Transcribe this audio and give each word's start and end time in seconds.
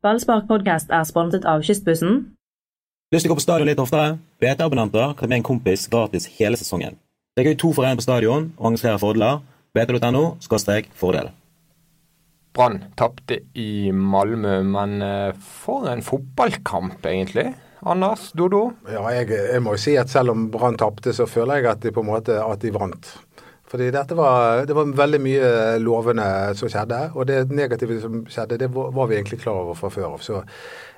Ballspark 0.00 0.46
podcast 0.48 0.88
er 0.96 1.02
sponset 1.04 1.44
av 1.44 1.60
Kystbussen. 1.60 2.14
Lyst 3.12 3.26
til 3.26 3.28
å 3.28 3.34
gå 3.34 3.36
på 3.36 3.42
stadion 3.44 3.68
litt 3.68 3.82
oftere? 3.82 4.14
BT-abonnenter 4.40 5.10
kan 5.18 5.28
med 5.28 5.42
en 5.42 5.44
kompis 5.44 5.82
gratis 5.92 6.24
hele 6.38 6.56
sesongen. 6.56 6.96
Det 7.36 7.42
er 7.42 7.50
gøy 7.50 7.56
to 7.60 7.72
for 7.76 7.84
én 7.84 8.00
på 8.00 8.06
stadion 8.06 8.46
og 8.54 8.70
arrangerer 8.70 8.96
fordeler. 9.02 9.42
BT.no 9.76 10.22
fordel. 11.02 11.28
Brann 12.56 12.80
tapte 12.96 13.42
i 13.52 13.92
Malmö, 13.92 14.62
men 14.64 15.02
eh, 15.04 15.36
for 15.36 15.84
en 15.92 16.00
fotballkamp, 16.00 17.04
egentlig. 17.04 17.50
Anders, 17.84 18.30
Dodo? 18.32 18.70
Ja, 18.88 19.04
jeg, 19.12 19.28
jeg 19.36 19.60
må 19.60 19.76
jo 19.76 19.84
si 19.84 19.98
at 20.00 20.08
selv 20.08 20.32
om 20.32 20.48
Brann 20.50 20.80
tapte, 20.80 21.12
så 21.12 21.28
føler 21.28 21.60
jeg 21.60 21.74
at 21.74 21.84
de 21.84 21.92
på 21.92 22.00
en 22.00 22.08
måte 22.08 22.40
at 22.40 22.64
de 22.64 22.72
vant. 22.72 23.12
Fordi 23.70 23.86
dette 23.94 24.16
var, 24.18 24.64
det 24.66 24.74
var 24.74 24.88
veldig 24.98 25.20
mye 25.22 25.50
lovende 25.78 26.26
som 26.58 26.70
skjedde. 26.70 26.98
Og 27.14 27.28
det 27.28 27.44
negative 27.54 28.00
som 28.02 28.24
skjedde, 28.26 28.58
det 28.58 28.70
var 28.74 29.06
vi 29.06 29.14
egentlig 29.14 29.38
klar 29.44 29.60
over 29.62 29.78
fra 29.78 29.92
før 29.94 30.08
av. 30.16 30.24
Så 30.26 30.40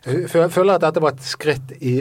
jeg 0.08 0.30
føler 0.30 0.78
at 0.78 0.86
dette 0.86 1.02
var 1.04 1.12
et 1.12 1.26
skritt 1.26 1.74
i 1.84 1.98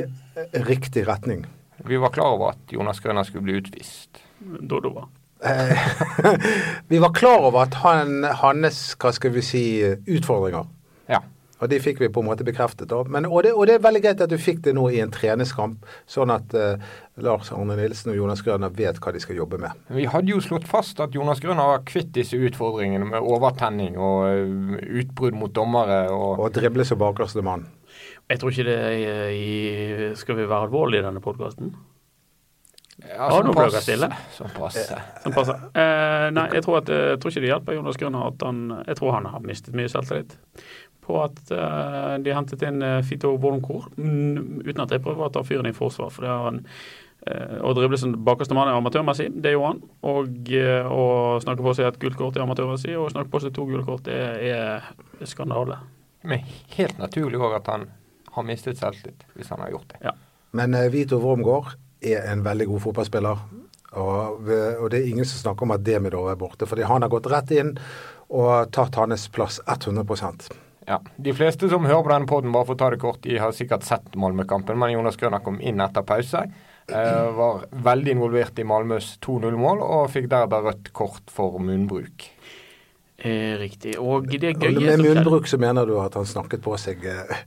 riktig 0.70 1.04
retning. 1.09 1.44
Vi 1.88 2.00
var 2.00 2.14
klar 2.16 2.38
over 2.38 2.54
at 2.54 2.72
Jonas 2.72 3.02
Grønner 3.04 3.28
skulle 3.28 3.44
bli 3.50 3.58
utvist. 3.59 4.22
Dodo 4.40 4.94
var. 4.95 5.09
vi 6.92 7.00
var 7.02 7.14
klar 7.17 7.48
over 7.50 7.66
at 7.66 7.76
han, 7.81 8.23
hans 8.23 8.81
hva 9.02 9.12
skal 9.16 9.34
vi 9.36 9.44
si, 9.45 9.64
utfordringer. 10.08 10.70
Ja. 11.12 11.20
Og 11.62 11.70
de 11.70 11.78
fikk 11.82 12.02
vi 12.02 12.10
på 12.10 12.24
en 12.24 12.28
måte 12.28 12.46
bekreftet. 12.48 12.90
da. 12.90 13.04
Men, 13.06 13.28
og, 13.30 13.44
det, 13.46 13.54
og, 13.54 13.68
det, 13.70 13.78
er 13.78 13.84
veldig 13.86 14.02
greit 14.04 14.24
at 14.26 14.32
du 14.32 14.38
fikk 14.42 14.64
det 14.66 14.74
nå 14.78 14.88
i 14.90 15.02
en 15.04 15.14
treningskamp, 15.14 15.86
sånn 16.10 16.34
at 16.34 16.56
uh, 16.58 16.82
Lars 17.22 17.52
Arne 17.54 17.78
Nilsen 17.78 18.14
og 18.14 18.18
Jonas 18.18 18.42
Grønner 18.46 18.74
vet 18.74 18.98
hva 19.02 19.14
de 19.14 19.22
skal 19.22 19.38
jobbe 19.38 19.62
med. 19.62 19.78
Vi 19.94 20.08
hadde 20.10 20.34
jo 20.34 20.42
slått 20.42 20.66
fast 20.70 21.00
at 21.04 21.14
Jonas 21.18 21.44
Grønner 21.44 21.70
var 21.76 21.86
kvitt 21.86 22.10
disse 22.18 22.40
utfordringene 22.40 23.12
med 23.14 23.22
overtenning 23.22 24.00
og 24.02 24.26
uh, 24.26 24.82
utbrudd 25.04 25.38
mot 25.38 25.54
dommere. 25.54 26.04
Og, 26.12 26.42
og 26.42 26.58
drible 26.58 26.88
som 26.88 27.00
bakerste 27.02 27.46
mann. 27.46 27.68
Jeg 28.32 28.42
tror 28.42 28.54
ikke 28.54 28.68
det 28.70 28.76
er 28.80 29.32
i 29.36 30.12
Skal 30.16 30.38
vi 30.38 30.46
være 30.48 30.70
alvorlige 30.70 31.03
i 31.03 31.06
denne 31.06 31.22
podkasten? 31.23 31.73
Ja, 33.02 33.28
sånn 33.31 33.48
du 33.48 33.56
noe 33.56 33.81
stille? 33.81 34.09
Som 34.36 34.52
passer. 34.53 35.00
Eh, 35.73 36.28
nei, 36.36 36.46
jeg 36.53 36.64
tror, 36.66 36.81
at, 36.81 36.92
jeg 36.92 37.18
tror 37.22 37.34
ikke 37.34 37.44
det 37.44 37.50
hjelper 37.50 37.78
Jonas 37.78 37.98
Grønner 37.98 38.28
at 38.30 38.44
han 38.46 38.59
Jeg 38.86 38.98
tror 39.00 39.16
han 39.16 39.30
har 39.31 39.46
mistet 39.46 39.78
mye 39.78 39.90
selvtillit 39.92 40.36
på 41.02 41.19
at 41.23 41.39
uh, 41.53 42.17
de 42.21 42.33
hentet 42.35 42.66
inn 42.67 42.81
uh, 42.83 42.99
Fito 43.05 43.33
Wormkor, 43.35 43.89
mm, 43.97 44.61
uten 44.66 44.83
at 44.83 44.94
jeg 44.95 45.03
prøver 45.03 45.27
å 45.27 45.31
ta 45.33 45.44
fyren 45.45 45.69
i 45.69 45.75
forsvar. 45.75 46.11
for 46.13 46.25
det 46.25 46.33
har 46.33 46.49
han 46.49 46.66
Å 47.61 47.71
drible 47.77 47.99
som 48.02 48.16
bakerste 48.25 48.55
mann 48.57 48.66
er 48.66 48.80
amatørmessig, 48.80 49.27
det 49.45 49.52
gjorde 49.53 49.67
han. 49.75 49.81
Og 50.09 50.47
å 50.89 51.03
snakke 51.44 51.61
på 51.61 51.73
seg 51.77 51.91
et 51.91 51.99
gult 52.02 52.17
kort 52.17 52.39
er 52.39 52.41
amatørmessig, 52.47 52.95
og 52.97 53.05
å 53.05 53.11
snakke 53.13 53.29
på 53.29 53.44
seg 53.44 53.53
to 53.53 53.67
gule 53.69 53.83
kort 53.85 54.09
er, 54.09 54.41
er 54.41 55.27
skandale. 55.29 55.77
Men 56.25 56.41
helt 56.73 56.97
naturlig 56.97 57.38
òg 57.38 57.59
at 57.59 57.69
han 57.69 57.85
har 58.33 58.47
mistet 58.47 58.81
selvtillit, 58.81 59.22
hvis 59.38 59.53
han 59.53 59.61
har 59.61 59.69
gjort 59.75 59.94
det. 59.94 60.02
Ja. 60.07 60.16
Men 60.57 60.73
Vito 60.89 61.22
Wormgård 61.22 61.75
er 62.02 62.25
en 62.31 62.41
veldig 62.41 62.72
god 62.73 62.85
fotballspiller. 62.88 63.45
Og, 63.91 64.47
og, 64.47 64.89
det 64.91 65.02
er 65.02 65.07
ingen 65.09 65.27
som 65.27 65.41
snakker 65.41 65.67
om 65.67 65.75
at 65.75 65.83
Demidov 65.83 66.29
er 66.31 66.39
borte. 66.39 66.66
fordi 66.66 66.88
han 66.88 67.02
har 67.02 67.11
gått 67.11 67.27
rett 67.31 67.52
inn 67.52 67.75
og 68.31 68.72
tatt 68.72 68.95
hans 68.95 69.27
plass 69.27 69.59
100 69.67 70.05
ja, 70.88 70.98
De 71.16 71.34
fleste 71.38 71.70
som 71.70 71.86
hører 71.86 72.04
på 72.04 72.14
denne 72.14 72.30
poden, 72.30 72.52
bare 72.56 72.68
for 72.70 72.78
å 72.78 72.82
ta 72.82 72.90
det 72.94 73.02
kort, 73.02 73.22
de 73.26 73.38
har 73.42 73.54
sikkert 73.56 73.86
sett 73.88 74.16
Malmö-kampen. 74.20 74.80
Men 74.80 74.94
Jonas 74.96 75.20
Grønner 75.20 75.44
kom 75.46 75.60
inn 75.62 75.82
etter 75.84 76.06
pause. 76.08 76.46
Eh, 76.92 77.28
var 77.38 77.66
veldig 77.72 78.16
involvert 78.18 78.60
i 78.60 78.66
Malmøs 78.68 79.14
2-0-mål 79.24 79.84
og 79.86 80.09
fikk 80.12 80.28
derved 80.32 80.66
rødt 80.66 80.92
kort 80.98 81.32
for 81.32 81.62
munnbruk. 81.62 82.26
Eh, 83.22 83.54
riktig. 83.62 83.96
Og 84.02 84.28
det 84.32 84.56
gøye 84.58 84.74
Med 84.80 85.04
munnbruk 85.06 85.48
så 85.48 85.59
mener 85.62 85.86
du 85.86 85.94
at 86.02 86.18
han 86.18 86.26
snakket 86.26 86.64
på 86.66 86.74
seg 86.82 87.06
eh, 87.06 87.44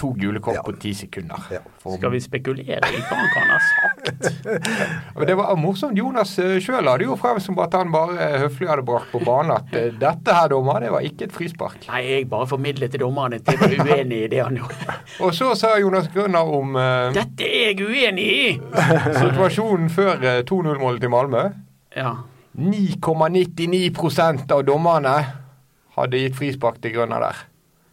to 0.00 0.12
gule 0.16 0.40
kort 0.40 0.56
ja. 0.56 0.62
på 0.64 0.72
ti 0.80 0.94
sekunder. 0.96 1.42
Ja. 1.52 1.60
Skal 1.96 2.12
vi 2.14 2.20
spekulere 2.24 2.88
i 2.88 3.00
hva 3.04 3.18
han 3.18 3.28
kan 3.34 3.50
ha 3.52 3.58
sagt? 3.66 4.30
det 5.28 5.36
var 5.36 5.52
morsomt. 5.60 5.98
Jonas 5.98 6.32
eh, 6.40 6.56
sjøl 6.62 6.88
hadde 6.88 7.04
jo 7.04 7.16
frem 7.20 7.40
som 7.42 7.58
at 7.60 7.76
han 7.76 7.92
bare 7.92 8.16
eh, 8.24 8.36
høflig 8.46 8.70
hadde 8.70 8.84
brakt 8.88 9.12
på 9.12 9.20
banen 9.24 9.52
at 9.58 9.74
eh, 9.76 9.90
dette 10.00 10.36
her, 10.36 10.48
dommer, 10.52 10.80
det 10.80 10.92
var 10.94 11.04
ikke 11.04 11.28
et 11.28 11.36
frispark. 11.36 11.84
Nei, 11.90 12.00
jeg 12.06 12.30
bare 12.32 12.48
formidlet 12.48 12.94
til 12.94 13.04
dommerne 13.04 13.40
at 13.42 13.52
jeg 13.52 13.60
var 13.60 13.76
uenig 13.90 14.22
i 14.24 14.30
det 14.32 14.40
han 14.42 14.56
gjorde. 14.60 14.96
Og 15.26 15.36
så 15.36 15.52
sa 15.58 15.74
Jonas 15.80 16.08
Grønner 16.14 16.54
om 16.60 16.78
uh, 16.78 17.10
Dette 17.16 17.46
er 17.46 17.74
jeg 17.74 17.84
uenig 17.84 18.26
i! 18.30 18.42
situasjonen 19.24 19.92
før 19.92 20.24
2-0-målet 20.48 21.04
til 21.04 21.12
Malmö. 21.12 21.44
Ja. 21.96 22.16
9,99 22.56 24.50
av 24.50 24.64
dommerne 24.66 25.14
hadde 25.96 26.24
gitt 26.24 26.36
frispark 26.38 26.80
til 26.82 26.96
Grønner 26.96 27.22
der. 27.28 27.46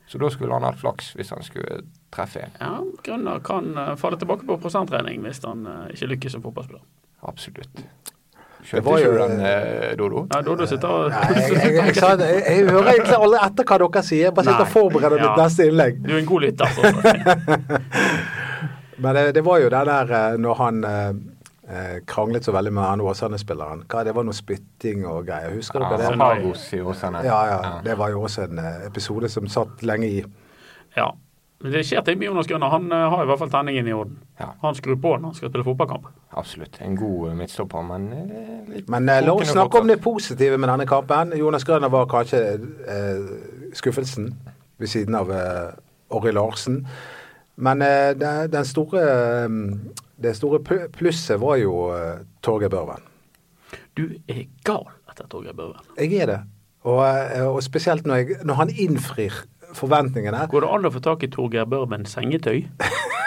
Så 0.07 0.19
da 0.21 0.29
skulle 0.31 0.55
han 0.55 0.63
hatt 0.63 0.79
flaks 0.79 1.11
hvis 1.17 1.33
han 1.35 1.43
skulle 1.43 1.81
treffe 2.13 2.45
en. 2.45 2.57
Ja, 2.59 2.73
Grønner 3.05 3.39
kan 3.45 3.71
uh, 3.77 3.93
falle 3.99 4.19
tilbake 4.19 4.47
på 4.47 4.57
prosentregning 4.61 5.23
hvis 5.25 5.41
han 5.45 5.65
uh, 5.67 5.87
ikke 5.93 6.11
lykkes 6.13 6.37
som 6.37 6.43
fotballspiller. 6.45 6.83
Absolutt. 7.27 7.83
Kjøpte 8.67 8.97
ikke 8.99 9.11
du 9.13 9.19
den, 9.21 9.39
uh, 9.43 9.91
Dodo? 9.99 10.25
Ja, 10.33 10.41
Dodo 10.45 10.67
sitter 10.69 10.87
og 10.87 11.11
jeg, 11.11 11.21
jeg, 11.37 11.53
jeg, 11.53 11.75
jeg, 11.75 12.41
jeg, 12.47 12.67
hører 12.71 12.91
egentlig 12.95 13.21
aldri 13.27 13.39
etter 13.45 13.69
hva 13.69 13.79
dere 13.83 14.03
sier. 14.09 14.25
Jeg 14.27 14.35
bare 14.37 14.49
sitter 14.51 14.65
og 14.65 14.73
forbereder 14.73 15.23
mitt 15.23 15.41
neste 15.43 15.69
innlegg. 15.71 16.03
Du 16.03 16.13
er 16.13 16.21
en 16.21 16.29
god 16.33 16.45
lytter. 16.47 16.69
Men 19.03 19.13
det, 19.13 19.25
det, 19.37 19.43
var 19.45 19.59
jo 19.61 19.67
det 19.69 19.81
der 19.85 20.37
når 20.41 20.55
han 20.57 20.85
eh, 21.69 21.97
kranglet 22.05 22.45
så 22.45 22.51
veldig 22.51 22.73
med 22.73 22.83
han 22.83 23.01
Åsane-spilleren. 23.01 23.83
Det 23.87 24.15
var 24.15 24.25
noe 24.27 24.35
spytting 24.35 25.05
og 25.07 25.25
greier. 25.27 25.55
Husker 25.55 25.83
ja, 25.83 25.89
dere 25.91 26.17
det? 26.17 27.25
Ja, 27.27 27.39
ja, 27.51 27.71
Det 27.83 27.97
var 27.99 28.11
jo 28.13 28.23
også 28.27 28.47
en 28.47 28.59
eh, 28.63 28.85
episode 28.87 29.29
som 29.29 29.47
satt 29.51 29.83
lenge 29.83 30.07
i. 30.07 30.23
Ja. 30.95 31.11
Men 31.63 31.73
det 31.73 31.83
skjer 31.89 32.03
ting 32.05 32.19
med 32.21 32.27
Jonas 32.27 32.47
Grønner. 32.49 32.69
Han 32.69 32.91
uh, 32.93 33.07
har 33.09 33.23
i 33.23 33.27
hvert 33.31 33.41
fall 33.41 33.51
tenningen 33.51 33.87
i 33.89 33.93
orden. 33.97 34.17
Ja. 34.37 34.51
Han 34.61 34.77
skrur 34.77 34.99
på 35.01 35.15
når 35.17 35.31
han 35.31 35.37
skal 35.39 35.49
spille 35.49 35.65
fotballkamp. 35.65 36.09
Absolutt. 36.37 36.77
En 36.85 36.97
god 36.99 37.33
midtstopper, 37.39 37.85
men 37.87 38.07
uh, 38.13 38.71
litt 38.73 38.89
Men 38.93 39.09
uh, 39.09 39.19
la 39.25 39.33
oss 39.33 39.53
snakke 39.55 39.81
om 39.81 39.89
det 39.89 39.97
positive 40.03 40.57
med 40.61 40.69
denne 40.69 40.85
kampen. 40.89 41.33
Jonas 41.37 41.65
Grønner 41.65 41.89
var 41.93 42.09
kanskje 42.11 42.43
skuffelsen 43.77 44.35
ved 44.77 44.91
siden 44.91 45.17
av 45.17 45.33
Orri 46.13 46.31
Larsen. 46.31 46.83
Men 47.57 47.81
den 47.81 48.65
store 48.69 49.05
det 50.21 50.33
store 50.37 50.87
plusset 50.93 51.39
var 51.41 51.59
jo 51.61 51.73
uh, 51.93 52.21
Torgeir 52.41 52.71
Børven. 52.73 53.03
Du 53.97 54.09
er 54.27 54.47
gal 54.65 54.87
etter 55.09 55.27
Torgeir 55.29 55.53
Børven. 55.57 55.83
Jeg 55.97 56.21
er 56.21 56.31
det. 56.31 56.39
Og, 56.87 57.03
uh, 57.03 57.47
og 57.51 57.61
spesielt 57.63 58.07
når, 58.07 58.15
jeg, 58.15 58.39
når, 58.43 58.53
han 58.61 58.73
innfrir 58.73 59.43
forventningene. 59.77 60.47
Går 60.51 60.65
det 60.65 60.73
an 60.77 60.89
å 60.89 60.93
få 60.93 61.03
tak 61.05 61.23
i 61.23 61.31
Torgeir 61.33 61.69
Børven 61.69 62.07
sengetøy? 62.09 62.65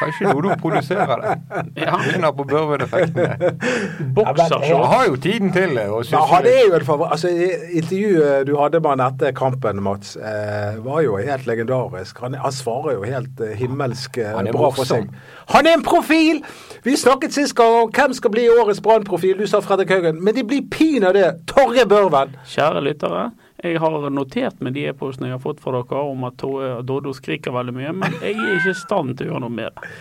Kanskje 0.00 0.32
Dodo 0.32 0.54
produserer 0.60 1.20
det. 1.20 1.36
Ja. 1.84 1.98
Vinner 2.12 2.32
på 2.32 2.44
Børven-effektene. 2.44 3.52
Boksershorts. 4.16 4.68
Han 4.68 4.86
har 4.86 5.04
jo 5.08 5.16
tiden 5.16 5.52
til 5.52 5.74
det. 5.76 5.84
Ja, 6.12 6.22
han 6.26 6.46
er 6.46 6.60
jo 6.68 6.74
en 6.78 6.84
favoritt. 6.84 7.12
Altså, 7.12 7.28
intervjuet 7.72 8.46
du 8.46 8.54
hadde 8.60 8.80
med 8.80 8.90
han 8.90 9.02
etter 9.04 9.34
kampen, 9.36 9.82
Mats, 9.84 10.16
eh, 10.16 10.78
var 10.84 11.02
jo 11.04 11.16
helt 11.16 11.46
legendarisk. 11.46 12.20
Han, 12.24 12.34
han 12.34 12.52
svarer 12.52 12.96
jo 12.96 13.04
helt 13.04 13.40
eh, 13.44 13.56
himmelsk 13.58 14.18
eh, 14.22 14.40
bra 14.52 14.72
for 14.76 14.88
seg. 14.88 15.10
Han 15.54 15.68
er 15.68 15.78
en 15.78 15.84
profil! 15.86 16.42
Vi 16.84 16.96
snakket 16.96 17.36
sist 17.36 17.56
gang 17.58 17.82
om 17.82 17.92
hvem 17.92 18.16
skal 18.16 18.32
bli 18.32 18.48
årets 18.48 18.80
Brann-profil. 18.84 19.36
Du 19.40 19.46
sa 19.50 19.60
Fredrik 19.64 19.92
Haugen. 19.92 20.22
Men 20.24 20.36
de 20.36 20.46
blir 20.48 20.64
pinadø 20.72 21.26
Torre 21.50 21.84
Børven. 21.88 22.36
Kjære 22.48 22.84
lyttere. 22.88 23.30
Jeg 23.60 23.80
har 23.82 24.10
notert 24.10 24.60
med 24.64 24.72
de 24.76 24.86
e-postene 24.88 25.28
jeg 25.28 25.36
har 25.36 25.42
fått 25.42 25.60
fra 25.60 25.74
dere 25.76 26.04
om 26.08 26.24
at 26.28 26.40
Dodo 26.88 27.12
skriker 27.16 27.52
veldig 27.52 27.74
mye, 27.76 27.92
men 27.92 28.16
jeg 28.22 28.38
er 28.38 28.56
ikke 28.56 28.72
i 28.72 28.78
stand 28.78 29.18
til 29.18 29.28
å 29.28 29.34
gjøre 29.34 29.44
noe 29.44 29.56
med 29.58 29.76
det. 29.76 29.92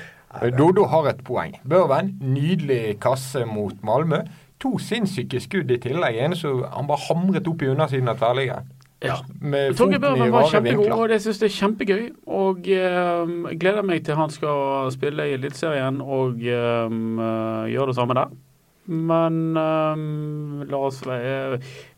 Dodo 0.56 0.86
har 0.88 1.10
et 1.10 1.24
poeng. 1.26 1.56
Børven, 1.68 2.14
nydelig 2.22 3.00
kasse 3.04 3.44
mot 3.50 3.76
Malmö. 3.84 4.22
To 4.60 4.76
sinnssyke 4.80 5.40
skudd 5.42 5.72
i 5.72 5.80
tillegg. 5.82 6.20
En 6.20 6.36
så 6.38 6.52
han 6.70 6.88
bare 6.88 7.08
hamret 7.08 7.48
opp 7.48 7.64
i 7.64 7.72
undersiden 7.72 8.12
av 8.12 8.20
tverrliggeren. 8.20 8.68
Ja. 9.00 9.16
Torgeir 9.80 10.02
Børven 10.04 10.32
var 10.34 10.50
kjempegod, 10.52 10.92
og 10.92 11.06
det 11.10 11.22
syns 11.24 11.40
jeg 11.40 11.50
er 11.50 11.56
kjempegøy. 11.56 12.04
Og 12.28 12.68
um, 12.68 13.48
gleder 13.60 13.88
meg 13.88 14.04
til 14.06 14.20
han 14.20 14.32
skal 14.34 14.92
spille 14.96 15.30
i 15.30 15.38
Eliteserien 15.38 16.02
og 16.04 16.44
um, 16.44 17.24
gjøre 17.72 17.92
det 17.92 17.98
samme 17.98 18.20
der. 18.20 18.36
Men 18.90 19.42
um, 19.56 20.64
la 20.68 20.82
oss 20.90 21.04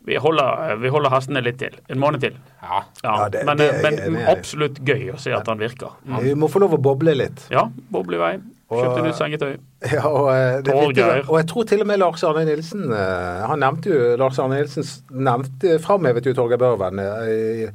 vi 0.06 0.18
holder, 0.18 0.76
vi 0.82 0.90
holder, 0.90 1.14
hestene 1.14 1.44
litt 1.46 1.60
til. 1.62 1.76
En 1.92 2.00
måned 2.02 2.24
til. 2.24 2.38
Ja. 2.62 2.82
ja 3.04 3.18
det, 3.30 3.44
men, 3.46 3.60
det, 3.62 3.70
men 3.84 4.24
absolutt 4.32 4.82
gøy 4.86 5.12
å 5.14 5.20
se 5.22 5.34
at 5.38 5.50
han 5.52 5.62
virker. 5.62 5.94
Mm. 6.08 6.18
Vi 6.26 6.34
må 6.38 6.50
få 6.50 6.64
lov 6.64 6.78
å 6.78 6.82
boble 6.82 7.14
litt. 7.18 7.46
Ja, 7.54 7.68
boble 7.94 8.18
i 8.18 8.24
vei. 8.24 8.34
Kjøpte 8.72 9.04
nytt 9.04 9.18
sengetøy. 9.18 9.52
Ja, 9.92 10.06
og, 10.08 10.30
eh, 10.32 10.62
viktig, 10.64 11.04
og, 11.28 11.34
jeg 11.42 11.48
tror 11.50 11.66
til 11.68 11.82
og 11.84 11.88
med 11.90 12.00
Lars 12.00 12.22
Arne 12.24 12.44
Nilsen 12.46 12.84
eh, 12.94 13.40
Han 13.50 13.60
nevnte 13.64 13.90
jo 13.90 14.12
Lars 14.22 14.38
Arne 14.40 14.60
Nilsen 14.62 14.86
nevnte, 15.12 15.80
framhevet 15.82 16.30
jo 16.30 16.36
Torgeir 16.38 16.62
Børven 16.62 17.02
eh, 17.02 17.32
i, 17.34 17.66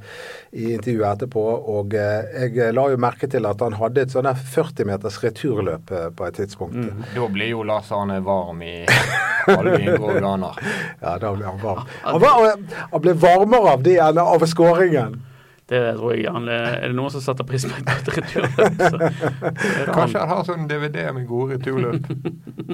i, 0.55 0.71
intervjuet 0.73 1.09
etterpå. 1.11 1.43
Og 1.75 1.93
jeg 1.93 2.73
la 2.73 2.87
jo 2.93 3.01
merke 3.03 3.29
til 3.29 3.45
at 3.49 3.61
han 3.61 3.77
hadde 3.77 4.07
et 4.07 4.15
sånn 4.15 4.29
40 4.31 4.89
meters 4.89 5.21
returløp 5.21 5.93
på 6.17 6.29
et 6.29 6.39
tidspunkt. 6.41 6.79
Mm. 6.79 7.05
Da 7.13 7.29
blir 7.35 7.53
jo 7.53 7.65
Lars 7.67 7.93
Arne 7.93 8.17
varm 8.25 8.63
i 8.65 8.79
organer. 9.55 10.59
ja, 11.01 11.17
da 11.21 11.33
blir 11.35 11.45
han 11.45 11.61
varm. 11.63 11.87
Han, 12.03 12.21
var, 12.21 12.51
han 12.91 13.01
ble 13.01 13.15
varmere 13.21 13.77
av 13.77 13.87
det 13.87 13.97
enn 14.03 14.21
av 14.23 14.45
skåringen. 14.47 15.21
Det 15.67 15.79
tror 15.97 16.13
jeg 16.15 16.31
han 16.31 16.45
er 16.47 16.85
det 16.85 16.95
noen 16.95 17.11
som 17.11 17.19
setter 17.19 17.43
pris 17.43 17.65
på 17.67 17.75
et 17.75 18.07
returløp. 18.15 18.85
Kanskje 19.97 20.21
han 20.21 20.29
har 20.31 20.45
sånn 20.47 20.63
DVD 20.69 21.09
med 21.11 21.25
gode 21.27 21.57
returløp. 21.57 22.07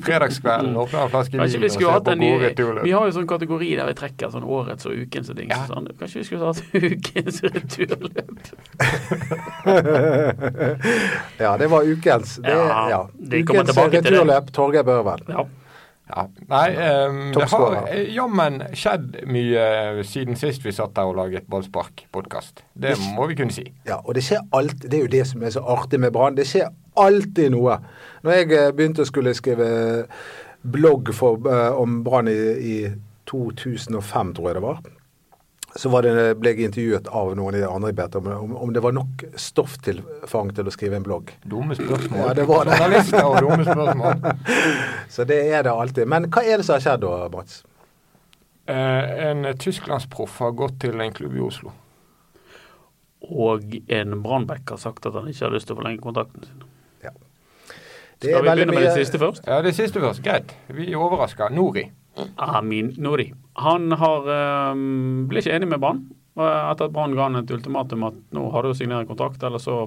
Fredagskvelden 0.05 0.77
åpner 0.77 1.07
en 1.07 1.09
flaske 1.09 1.33
vin 1.33 1.41
vi 1.41 1.71
og 1.71 1.73
ser 1.73 1.87
på 2.05 2.13
gode 2.21 2.43
returløp. 2.43 2.83
Vi 2.85 2.93
har 2.93 3.07
jo 3.09 3.15
sånn 3.15 3.25
kategori 3.31 3.71
der 3.79 3.89
vi 3.89 3.95
trekker 3.97 4.29
sånn 4.35 4.45
årets 4.45 4.85
og 4.85 4.93
ukens 4.93 5.33
og 5.33 5.39
dings. 5.41 5.55
Ja. 5.55 5.65
Sånn. 5.71 5.89
Kanskje 5.97 6.21
vi 6.21 6.27
skulle 6.29 6.51
hatt 6.51 6.61
ukens 6.91 7.41
returløp? 7.47 8.45
Ja, 11.41 11.57
det 11.57 11.73
var 11.73 11.89
ukens. 11.89 12.37
Det, 12.45 12.53
Ja, 12.53 12.85
ja. 12.93 13.01
det 13.17 13.41
Ukens 13.41 13.73
returløp, 13.73 14.53
Torgeir 14.53 14.85
Børven. 14.85 15.25
Ja. 15.33 15.47
Ja. 16.09 16.25
Nei, 16.49 16.67
um, 17.07 17.19
det 17.31 17.45
har 17.47 17.75
eh, 17.87 18.09
jammen 18.11 18.59
skjedd 18.75 19.21
mye 19.31 19.61
eh, 19.63 20.01
siden 20.07 20.35
sist 20.35 20.65
vi 20.65 20.73
satt 20.75 20.91
der 20.97 21.07
og 21.07 21.15
laget 21.15 21.47
ballspark-podkast. 21.51 22.65
Det 22.75 22.97
må 23.15 23.29
vi 23.31 23.37
kunne 23.39 23.55
si. 23.55 23.63
Ja, 23.87 24.01
og 24.03 24.17
det 24.17 24.25
skjer 24.27 24.43
alt, 24.51 24.83
det 24.83 24.97
er 24.97 25.05
jo 25.05 25.13
det 25.13 25.23
som 25.29 25.45
er 25.45 25.53
så 25.55 25.63
artig 25.63 26.01
med 26.03 26.11
Brann. 26.15 26.35
Det 26.35 26.45
skjer 26.49 26.67
alltid 26.99 27.53
noe. 27.55 27.79
Når 28.27 28.35
jeg 28.35 28.51
eh, 28.51 28.73
begynte 28.75 29.05
å 29.05 29.09
skulle 29.09 29.35
skrive 29.37 29.69
blogg 30.63 31.13
for, 31.15 31.39
uh, 31.47 31.71
om 31.79 32.01
Brann 32.03 32.29
i, 32.31 32.37
i 32.59 32.75
2005, 33.31 34.35
tror 34.35 34.49
jeg 34.49 34.59
det 34.59 34.65
var, 34.67 34.83
så 35.75 35.89
var 35.89 36.05
det, 36.05 36.13
ble 36.37 36.53
jeg 36.53 36.67
intervjuet 36.67 37.07
av 37.09 37.31
noen 37.37 37.57
i 37.57 37.61
det 37.63 37.69
andre 37.69 37.89
i 37.89 37.95
Beta 37.97 38.19
om, 38.21 38.27
om, 38.29 38.55
om 38.67 38.73
det 38.73 38.81
var 38.85 38.93
nok 38.93 39.23
stofftilfang 39.41 40.51
til 40.53 40.69
å 40.69 40.73
skrive 40.73 40.99
en 40.99 41.05
blogg. 41.05 41.31
Dumme 41.49 41.77
spørsmål. 41.77 42.19
Ja, 42.21 42.33
det 42.37 42.45
var 42.49 42.69
det. 42.69 42.77
Og 43.23 43.37
dumme 43.41 43.65
spørsmål. 43.65 44.25
Så 45.15 45.25
det 45.29 45.39
er 45.49 45.65
det 45.65 45.73
alltid. 45.73 46.09
Men 46.09 46.29
hva 46.29 46.43
er 46.45 46.61
det 46.61 46.67
som 46.67 46.77
har 46.77 46.85
skjedd 46.85 47.05
da, 47.05 47.13
Mats? 47.33 47.63
Eh, 48.69 49.15
en 49.29 49.49
tysklandsproff 49.59 50.37
har 50.45 50.53
gått 50.59 50.77
til 50.85 51.01
en 51.01 51.15
klubb 51.15 51.39
i 51.39 51.41
Oslo. 51.43 51.73
Og 53.33 53.79
en 53.87 54.19
Brannbekk 54.21 54.75
har 54.75 54.81
sagt 54.83 55.07
at 55.09 55.17
han 55.17 55.31
ikke 55.31 55.47
har 55.47 55.55
lyst 55.55 55.71
til 55.71 55.77
å 55.77 55.81
forlenge 55.81 56.03
kontrakten 56.03 56.45
sin. 56.45 56.69
Det 58.23 58.31
Skal 58.31 58.43
vi 58.43 58.49
begynne 58.53 58.75
med 58.77 58.85
det 58.85 58.93
siste 58.95 59.19
først? 59.19 59.47
Ja, 59.47 59.57
det 59.65 59.73
siste 59.75 59.99
først. 59.99 60.21
Greit. 60.23 60.53
Vi 60.71 60.85
er 60.91 61.01
overraska. 61.01 61.49
Nori. 61.51 61.89
Amin 62.37 62.93
Nouri. 62.97 63.33
Han 63.61 63.91
har, 63.91 64.29
um, 64.73 65.25
ble 65.29 65.43
ikke 65.43 65.53
enig 65.53 65.69
med 65.69 65.81
Brann 65.83 66.05
etter 66.33 66.87
at 66.87 66.93
Brann 66.93 67.15
ga 67.15 67.27
han 67.27 67.35
et 67.37 67.51
ultimatum 67.51 68.07
at 68.07 68.15
nå 68.33 68.47
har 68.53 68.65
du 68.65 68.71
å 68.71 68.77
signere 68.77 69.05
kontrakt, 69.05 69.43
eller 69.43 69.61
så, 69.61 69.83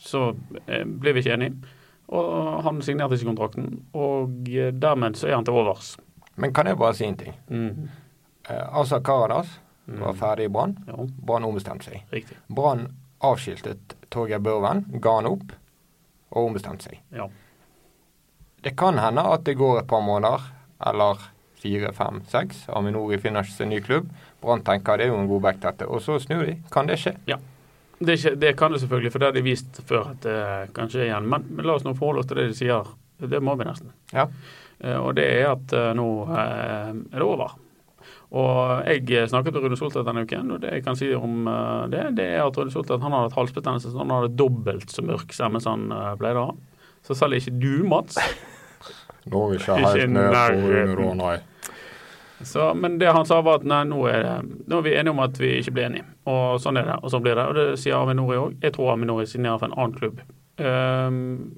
så 0.00 0.30
eh, 0.66 0.84
blir 0.86 1.16
vi 1.16 1.24
ikke 1.24 1.34
enige. 1.36 1.74
Og 2.16 2.62
han 2.64 2.80
signerte 2.86 3.18
ikke 3.18 3.28
kontrakten, 3.32 3.68
og 3.92 4.48
eh, 4.48 4.72
dermed 4.72 5.18
så 5.18 5.28
er 5.28 5.36
han 5.36 5.46
til 5.46 5.58
overs. 5.58 5.96
Men 6.40 6.54
kan 6.56 6.68
jeg 6.68 6.78
bare 6.80 6.96
si 6.96 7.06
en 7.08 7.18
ting? 7.20 7.36
Mm. 7.50 7.88
Eh, 8.48 8.64
Asa 8.80 9.02
Karadas 9.04 9.58
var 9.86 10.16
ferdig 10.18 10.48
i 10.48 10.52
Brann. 10.52 10.76
Ja, 10.88 11.04
Brann 11.28 11.46
ombestemte 11.46 11.90
seg. 11.90 12.32
Brann 12.48 12.88
avskiltet 13.24 13.96
Torgeir 14.12 14.40
Børven, 14.44 14.84
ga 15.02 15.18
han 15.20 15.28
opp 15.28 15.52
og 16.32 16.50
ombestemte 16.50 16.88
seg. 16.88 17.00
Ja. 17.14 17.28
Det 18.64 18.72
kan 18.78 18.98
hende 18.98 19.22
at 19.28 19.44
det 19.46 19.58
går 19.60 19.82
et 19.82 19.90
par 19.90 20.02
måneder, 20.04 20.42
eller 20.88 21.20
fire, 21.66 21.92
fem, 21.96 22.22
seks. 22.30 22.64
Aminori 22.78 23.18
finner 23.18 23.44
seg 23.50 23.68
ny 23.70 23.82
klubb. 23.82 24.08
Brann 24.42 24.62
tenker 24.66 24.96
det 25.00 25.08
er 25.08 25.12
jo 25.14 25.18
en 25.20 25.28
god 25.30 25.42
back 25.48 25.60
dette, 25.64 25.86
og 25.90 26.00
så 26.04 26.18
snur 26.22 26.46
de. 26.46 26.56
Kan 26.72 26.86
det 26.86 27.00
skje? 27.02 27.16
Det, 27.98 28.16
er 28.28 28.34
det 28.36 28.54
kan 28.60 28.72
det 28.72 28.82
selvfølgelig, 28.82 29.12
for 29.12 29.18
det 29.22 29.30
har 29.30 29.36
de 29.36 29.42
vist 29.46 29.82
før 29.88 30.10
at 30.12 30.22
det 30.22 30.40
kan 30.76 30.90
skje 30.92 31.06
igjen. 31.08 31.26
Men, 31.32 31.46
men 31.56 31.66
la 31.66 31.76
oss 31.78 31.84
nå 31.86 31.94
forholde 31.96 32.22
oss 32.22 32.30
til 32.30 32.38
det 32.42 32.50
de 32.52 32.58
sier. 32.58 32.90
Det 33.16 33.40
må 33.42 33.54
vi 33.56 33.64
nesten. 33.66 33.90
Ja. 34.12 34.26
Eh, 34.84 34.98
Og 35.00 35.14
det 35.16 35.24
er 35.38 35.54
at 35.54 35.72
eh, 35.72 35.94
nå 35.96 36.08
eh, 36.28 36.90
er 36.92 37.16
det 37.16 37.24
over. 37.24 37.54
Og 38.36 38.82
jeg 38.84 39.28
snakket 39.30 39.54
med 39.54 39.64
Rune 39.64 39.78
Soltvedt 39.80 40.08
denne 40.10 40.24
uken, 40.26 40.50
og 40.52 40.60
det 40.60 40.72
jeg 40.74 40.84
kan 40.84 40.98
si 40.98 41.08
om 41.16 41.46
eh, 41.48 41.86
det, 41.94 42.02
det 42.18 42.26
er 42.36 42.44
at 42.44 42.58
Rune 42.60 42.74
Soltvedt 42.74 43.04
han 43.06 43.14
har 43.16 43.28
hatt 43.28 43.38
halsbetennelse, 43.38 43.92
så 43.94 44.02
han 44.04 44.12
har 44.12 44.28
dobbelt 44.28 44.92
så 44.92 45.04
mørk 45.06 45.32
stemme 45.32 45.62
som 45.64 45.86
han 45.88 45.96
eh, 45.96 46.14
pleide 46.20 46.42
å 46.42 46.50
ha. 46.50 46.56
Så 47.06 47.16
selv 47.16 47.38
ikke 47.38 47.54
du, 47.62 47.72
Mats. 47.88 48.18
Vi 49.26 49.30
ikke 49.56 49.78
Ikke 49.78 49.92
helt 49.96 50.12
ned 50.12 50.34
på 50.34 50.58
under 50.60 50.96
Rånøy. 51.00 51.38
Så, 52.44 52.74
men 52.76 52.98
det 53.00 53.12
han 53.12 53.24
sa 53.26 53.40
var 53.40 53.60
at 53.60 53.64
nei, 53.64 53.84
nå 53.88 54.02
er, 54.10 54.22
det, 54.22 54.66
nå 54.68 54.78
er 54.78 54.82
vi 54.82 54.94
enige 54.96 55.10
om 55.14 55.20
at 55.24 55.38
vi 55.40 55.54
ikke 55.60 55.72
blir 55.72 55.86
enige. 55.88 56.04
Og 56.28 56.58
sånn 56.60 56.76
er 56.76 56.84
det, 56.84 56.98
og 57.02 57.10
sånn 57.10 57.22
blir 57.24 57.34
det. 57.38 57.46
Og 57.48 57.54
det 57.56 57.78
sier 57.80 57.96
Aminori 57.96 58.36
òg. 58.36 58.58
Jeg 58.62 58.72
tror 58.76 58.92
Aminori 58.92 59.26
signerer 59.26 59.58
for 59.58 59.66
en 59.70 59.78
annen 59.78 59.94
klubb 59.96 60.20
um, 60.60 61.52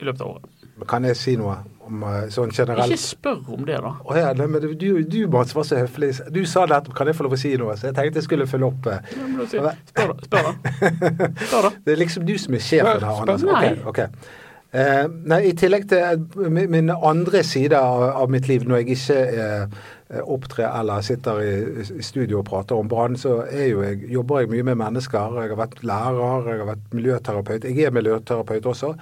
i 0.00 0.04
løpet 0.04 0.20
av 0.22 0.28
året. 0.34 0.54
Kan 0.86 1.02
jeg 1.08 1.16
si 1.18 1.32
noe 1.40 1.56
om 1.88 2.02
eh, 2.06 2.28
sånn 2.30 2.52
generelt? 2.54 2.86
Ikke 2.92 3.00
spør 3.02 3.40
om 3.56 3.64
det, 3.66 3.80
da. 3.82 3.94
Oh, 4.04 4.14
ja, 4.14 4.28
nei, 4.36 4.46
men 4.46 4.62
du, 4.78 5.00
du 5.02 5.16
Mats, 5.32 5.54
var 5.56 5.64
så 5.66 5.80
høflig. 5.80 6.12
Du 6.30 6.44
sa 6.46 6.66
nettopp 6.70 6.94
'kan 6.94 7.08
jeg 7.10 7.16
få 7.18 7.24
lov 7.26 7.34
å 7.34 7.38
si 7.40 7.56
noe', 7.58 7.74
så 7.80 7.88
jeg 7.88 7.96
tenkte 7.96 8.20
jeg 8.20 8.28
skulle 8.28 8.46
følge 8.46 8.68
opp. 8.68 8.86
eh. 8.86 9.00
Ja, 9.16 9.26
da 9.40 9.46
Spør, 9.48 9.64
da. 9.64 9.72
Spør, 10.28 10.44
da. 10.52 11.30
Spør, 11.48 11.62
da. 11.66 11.70
Det 11.84 11.92
er 11.96 11.98
liksom 12.04 12.26
du 12.28 12.36
som 12.38 12.54
er 12.54 12.62
sjefen 12.62 12.86
her, 13.02 13.08
Anders. 13.24 13.42
spør- 13.42 13.56
Okay, 13.56 13.82
okay. 13.86 14.06
Eh, 14.70 15.06
nei, 15.24 15.40
I 15.48 15.52
tillegg 15.56 15.88
til 15.88 15.98
eh, 15.98 16.48
min 16.52 16.70
min 16.70 16.90
andre 16.92 17.42
side 17.42 17.72
av, 17.74 18.02
av 18.22 18.30
mitt 18.30 18.46
liv, 18.48 18.66
når 18.68 18.76
jeg 18.84 18.98
ikke 18.98 19.16
eh, 19.16 19.66
opptrer 20.08 20.70
eller 20.80 21.04
sitter 21.04 21.40
i, 21.44 22.02
studio 22.04 22.40
og 22.40 22.46
prater 22.48 22.78
om 22.78 22.88
Brann, 22.88 23.16
så 23.20 23.42
jeg, 23.52 23.98
jobber 24.08 24.42
jeg 24.42 24.52
mye 24.54 24.64
med 24.70 24.78
mennesker. 24.80 25.36
Jeg 25.42 25.52
har 25.52 25.60
vært 25.60 25.82
lærer, 25.84 26.48
jeg 26.48 26.62
har 26.62 26.70
vært 26.70 26.94
miljøterapeut. 26.96 27.66
Jeg 27.68 27.88
er 27.88 27.96
miljøterapeut 27.96 28.68
også, 28.72 28.94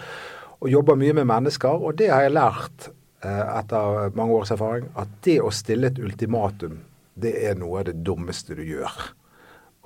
og 0.56 0.72
jobber 0.72 0.98
mye 0.98 1.14
med 1.20 1.28
mennesker. 1.30 1.78
Og 1.78 1.98
det 2.00 2.10
har 2.10 2.26
jeg 2.26 2.34
lært 2.34 2.88
eh, 3.22 3.44
etter 3.60 4.16
mange 4.18 4.40
års 4.40 4.50
erfaring, 4.54 4.88
at 4.98 5.12
det 5.26 5.38
å 5.44 5.52
stille 5.54 5.92
et 5.92 6.02
ultimatum, 6.02 6.80
det 7.14 7.36
er 7.48 7.54
noe 7.60 7.80
av 7.80 7.88
det 7.88 8.00
dummeste 8.04 8.58
du 8.58 8.64
gjør. 8.66 8.98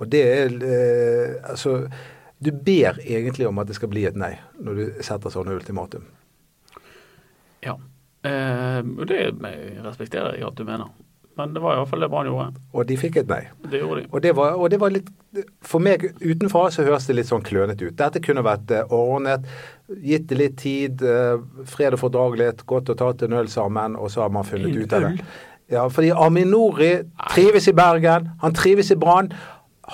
Og 0.01 0.09
det 0.09 0.23
er 0.25 0.57
eh, 0.65 1.37
Altså, 1.51 1.85
du 2.41 2.49
ber 2.51 2.97
egentlig 3.05 3.45
om 3.47 3.61
at 3.61 3.69
det 3.69 3.77
skal 3.77 3.91
bli 3.91 4.07
et 4.09 4.17
nei 4.17 4.33
når 4.57 4.79
du 4.79 5.03
setter 5.05 5.29
sånne 5.29 5.53
ultimatum. 5.59 6.07
Ja. 7.61 7.77
Eh, 8.25 8.81
det 9.05 9.21
respekterer 9.85 10.37
jeg 10.37 10.47
at 10.49 10.57
du 10.57 10.65
mener. 10.65 10.89
Men 11.41 11.55
det 11.55 11.61
var 11.63 11.77
iallfall 11.79 12.03
det 12.05 12.09
Brann 12.11 12.29
gjorde. 12.29 12.61
Og 12.77 12.87
de 12.89 12.97
fikk 13.01 13.21
et 13.21 13.29
nei. 13.31 13.41
Det 13.65 13.81
gjorde 13.81 14.01
de. 14.03 14.09
Og 14.11 14.23
det, 14.23 14.33
var, 14.37 14.57
og 14.61 14.69
det 14.69 14.79
var 14.81 14.93
litt 14.93 15.09
For 15.65 15.81
meg 15.81 16.03
utenfra 16.21 16.65
så 16.73 16.85
høres 16.85 17.07
det 17.07 17.15
litt 17.17 17.29
sånn 17.29 17.45
klønete 17.45 17.87
ut. 17.87 17.95
Dette 17.97 18.21
kunne 18.23 18.43
vært 18.45 18.73
eh, 18.75 18.93
ordnet, 18.93 19.47
gitt 20.03 20.27
det 20.29 20.37
litt 20.37 20.57
tid, 20.61 21.01
eh, 21.01 21.39
fred 21.71 21.97
og 21.97 22.03
fordragelighet, 22.03 22.65
gått 22.69 22.91
og 22.93 23.01
til 23.01 23.31
en 23.31 23.39
øl 23.39 23.49
sammen, 23.49 23.95
og 23.95 24.11
så 24.11 24.25
har 24.25 24.35
man 24.35 24.45
funnet 24.47 24.75
ut 24.75 24.93
av 24.97 25.07
det. 25.07 25.15
Ja, 25.71 25.87
fordi 25.89 26.11
Aminori 26.11 26.91
trives 27.31 27.69
i 27.71 27.73
Bergen, 27.73 28.29
han 28.41 28.53
trives 28.53 28.91
i 28.91 28.99
Brann. 28.99 29.31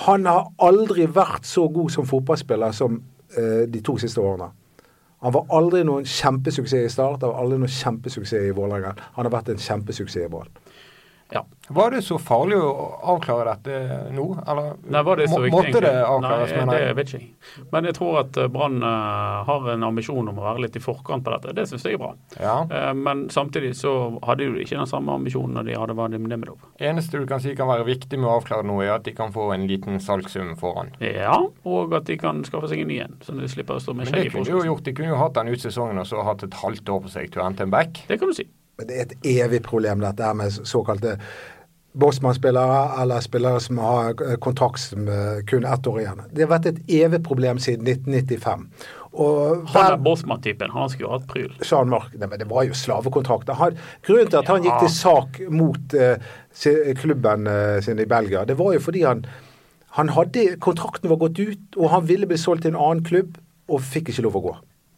Han 0.08 0.26
har 0.26 0.50
aldri 0.58 1.06
vært 1.06 1.46
så 1.46 1.68
god 1.70 1.94
som 1.94 2.08
fotballspiller 2.10 2.74
som 2.74 2.98
eh, 3.38 3.68
de 3.70 3.84
to 3.86 4.00
siste 4.02 4.22
årene. 4.22 4.50
Han 5.26 5.34
var 5.34 5.48
aldri 5.58 5.84
noen 5.86 6.06
kjempesuksess 6.06 6.86
i 6.86 6.94
Start, 6.94 7.24
han 7.24 7.34
var 7.34 7.44
aldri 7.44 7.58
noen 7.62 7.74
kjempesuksess 7.74 8.50
i 8.50 8.54
Vålerenga. 8.58 8.94
Han 9.16 9.26
har 9.26 9.34
vært 9.34 9.54
en 9.54 9.62
kjempesuksess 9.62 10.26
i 10.26 10.32
Brann. 10.34 10.50
Ja. 11.34 11.42
Var 11.70 11.92
det 11.92 12.02
så 12.06 12.16
farlig 12.24 12.56
å 12.64 12.68
avklare 13.12 13.52
dette 13.58 14.12
nå? 14.16 14.26
Eller 14.48 14.78
Nei, 14.88 15.02
var 15.04 15.20
det 15.20 15.26
så 15.28 15.42
viktig? 15.44 15.52
måtte 15.58 15.82
det 15.84 15.92
avklares? 16.08 16.54
Nei, 16.54 16.60
mener 16.62 16.78
det 16.78 16.86
jeg? 16.86 16.96
vet 16.96 17.10
ikke 17.12 17.20
jeg. 17.20 17.66
Men 17.74 17.88
jeg 17.90 17.96
tror 17.98 18.20
at 18.22 18.38
eh, 18.40 18.48
Brann 18.54 18.78
eh, 18.88 19.34
har 19.50 19.68
en 19.74 19.84
ambisjon 19.90 20.32
om 20.32 20.40
å 20.40 20.46
være 20.46 20.64
litt 20.64 20.78
i 20.80 20.84
forkant 20.84 21.26
på 21.26 21.34
dette. 21.36 21.52
Det 21.58 21.66
syns 21.68 21.84
jeg 21.84 21.98
er 21.98 22.02
bra. 22.06 22.14
Ja. 22.40 22.56
Eh, 22.72 22.94
Men 22.96 23.26
samtidig 23.34 23.74
så 23.76 23.94
hadde 24.24 24.48
de 24.48 24.64
ikke 24.64 24.78
den 24.80 24.88
samme 24.88 25.18
ambisjonen 25.20 25.58
når 25.60 25.68
de 25.68 25.76
hadde 25.82 25.98
Vadim 26.00 26.30
Demidov. 26.32 26.64
Eneste 26.80 27.20
du 27.20 27.28
kan 27.28 27.44
si 27.44 27.56
kan 27.60 27.68
være 27.68 27.84
viktig 27.90 28.16
med 28.22 28.30
å 28.32 28.38
avklare 28.40 28.64
noe, 28.68 28.86
er 28.88 28.96
at 28.96 29.04
de 29.10 29.12
kan 29.18 29.34
få 29.36 29.50
en 29.58 29.68
liten 29.68 30.00
salgssum 30.04 30.56
foran. 30.62 30.94
Ja, 31.04 31.36
og 31.68 31.98
at 32.00 32.08
de 32.08 32.16
kan 32.22 32.40
skaffe 32.48 32.72
seg 32.72 32.86
en 32.86 32.92
ny 32.94 33.02
en, 33.04 33.20
så 33.26 33.36
de 33.36 33.52
slipper 33.52 33.76
å 33.76 33.84
stå 33.84 33.98
med 33.98 34.08
det 34.08 34.16
skjegg 34.16 34.30
i 34.32 34.36
kunne 34.38 34.48
de 34.48 34.56
jo 34.56 34.64
gjort. 34.72 34.86
De 34.88 34.96
kunne 34.96 35.12
jo 35.12 35.20
hatt 35.20 35.36
den 35.36 35.52
ut 35.52 35.68
sesongen 35.68 36.00
og 36.00 36.08
så 36.08 36.24
hatt 36.24 36.48
et 36.48 36.56
halvt 36.64 36.96
år 36.96 37.04
på 37.04 37.12
seg 37.18 37.34
til 37.36 37.44
å 37.44 37.50
hente 37.50 37.68
en 37.68 37.74
back. 37.76 38.06
Det 38.08 38.22
kan 38.22 38.32
du 38.32 38.38
si. 38.40 38.48
Det 38.78 38.94
er 38.98 39.06
et 39.08 39.16
evig 39.26 39.64
problem 39.66 40.00
dette 40.04 40.24
her 40.24 40.34
med 40.38 40.54
såkalte 40.70 41.18
Bosman-spillere 41.98 43.02
eller 43.02 43.24
spillere 43.26 43.60
som 43.64 43.80
har 43.82 44.14
kontrakt 44.44 44.80
som 44.80 45.08
eh, 45.10 45.40
kun 45.50 45.66
ett 45.66 45.88
år 45.88 46.00
igjen. 46.04 46.22
Det 46.30 46.44
har 46.46 46.52
vært 46.52 46.68
et 46.70 46.82
evig 46.94 47.24
problem 47.26 47.58
siden 47.64 47.88
1995. 47.90 48.68
Og 49.18 49.64
Han 49.74 49.94
er 49.96 49.98
Bosman-typen. 50.06 50.70
Han 50.76 50.92
skulle 50.94 51.10
hatt 51.16 51.26
pryl. 51.32 51.50
Jean 51.66 51.90
Marc, 51.90 52.12
nei, 52.14 52.30
men 52.30 52.38
det 52.44 52.50
var 52.52 52.68
jo 52.68 52.78
slavekontrakter. 52.78 53.58
Han, 53.58 53.80
grunnen 54.06 54.30
til 54.30 54.38
at 54.44 54.52
han 54.54 54.62
Ja. 54.62 54.70
gikk 54.70 54.86
til 54.86 54.94
sak 54.94 55.42
mot 55.50 55.98
uh, 55.98 56.94
klubben 57.02 57.48
uh, 57.50 57.82
sin 57.82 58.00
i 58.00 58.06
Belgia, 58.06 58.46
det 58.46 58.60
var 58.60 58.74
jo 58.78 58.80
fordi 58.84 59.02
han, 59.08 59.26
han 59.98 60.10
hadde 60.14 60.60
Kontrakten 60.62 61.10
var 61.10 61.18
gått 61.18 61.40
ut, 61.40 61.78
og 61.78 61.90
han 61.90 62.06
ville 62.08 62.30
bli 62.30 62.38
solgt 62.38 62.62
til 62.68 62.76
en 62.76 62.82
annen 62.82 63.04
klubb, 63.04 63.40
og 63.68 63.82
fikk 63.82 64.14
ikke 64.14 64.28
lov 64.28 64.38
å 64.38 64.46
gå. 64.52 64.56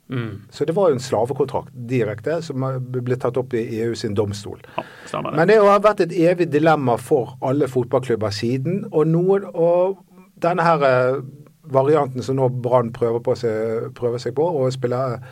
Mm. 0.09 0.41
Så 0.49 0.65
det 0.65 0.73
var 0.73 0.89
jo 0.89 0.97
en 0.97 1.03
slavekontrakt 1.03 1.73
direkte, 1.89 2.39
som 2.41 2.65
ble 2.89 3.17
tatt 3.21 3.37
opp 3.37 3.53
i 3.53 3.65
EU 3.81 3.93
sin 3.97 4.15
domstol. 4.17 4.61
Ja, 4.75 4.83
det. 5.11 5.35
Men 5.35 5.51
det 5.51 5.59
har 5.61 5.83
vært 5.85 6.01
et 6.05 6.15
evig 6.17 6.49
dilemma 6.53 6.97
for 6.97 7.35
alle 7.45 7.69
fotballklubber 7.69 8.33
siden. 8.33 8.87
Og, 8.89 9.05
noen, 9.07 9.45
og 9.53 10.01
denne 10.41 10.65
her 10.65 10.87
eh, 10.87 11.21
varianten 11.69 12.25
som 12.25 12.39
nå 12.39 12.49
Brann 12.63 12.89
prøver, 12.95 13.21
på 13.21 13.37
seg, 13.37 13.93
prøver 13.97 14.21
seg 14.21 14.35
på 14.39 14.49
og 14.49 14.73
spiller 14.73 15.19
hard, 15.19 15.29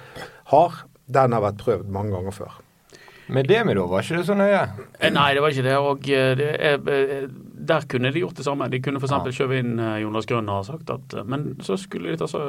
har, 0.53 0.79
den 1.07 1.34
har 1.34 1.43
vært 1.43 1.62
prøvd 1.63 1.91
mange 1.91 2.13
ganger 2.13 2.36
før. 2.36 2.62
Med 3.34 3.50
Demidov 3.50 3.89
var 3.91 4.05
ikke 4.05 4.22
det 4.22 4.27
så 4.29 4.36
nøye. 4.39 4.62
Eh, 5.01 5.12
Nei, 5.12 5.31
det 5.36 5.41
var 5.43 5.51
ikke 5.55 5.65
det. 5.65 5.77
Og 5.84 6.10
eh, 6.15 6.29
det 6.39 6.51
er, 6.55 7.25
der 7.58 7.82
kunne 7.90 8.12
de 8.12 8.20
gjort 8.20 8.38
det 8.38 8.44
samme. 8.46 8.68
De 8.70 8.80
kunne 8.82 9.00
f.eks. 9.02 9.12
Ja. 9.12 9.34
kjøve 9.34 9.58
inn 9.62 9.80
eh, 9.82 10.00
Jonas 10.04 10.28
Grønn 10.30 10.50
og 10.54 10.66
sagt 10.68 10.92
at 10.94 11.16
eh, 11.18 11.26
Men 11.28 11.48
så 11.66 11.78
skulle 11.80 12.14
de 12.14 12.20
ta 12.22 12.44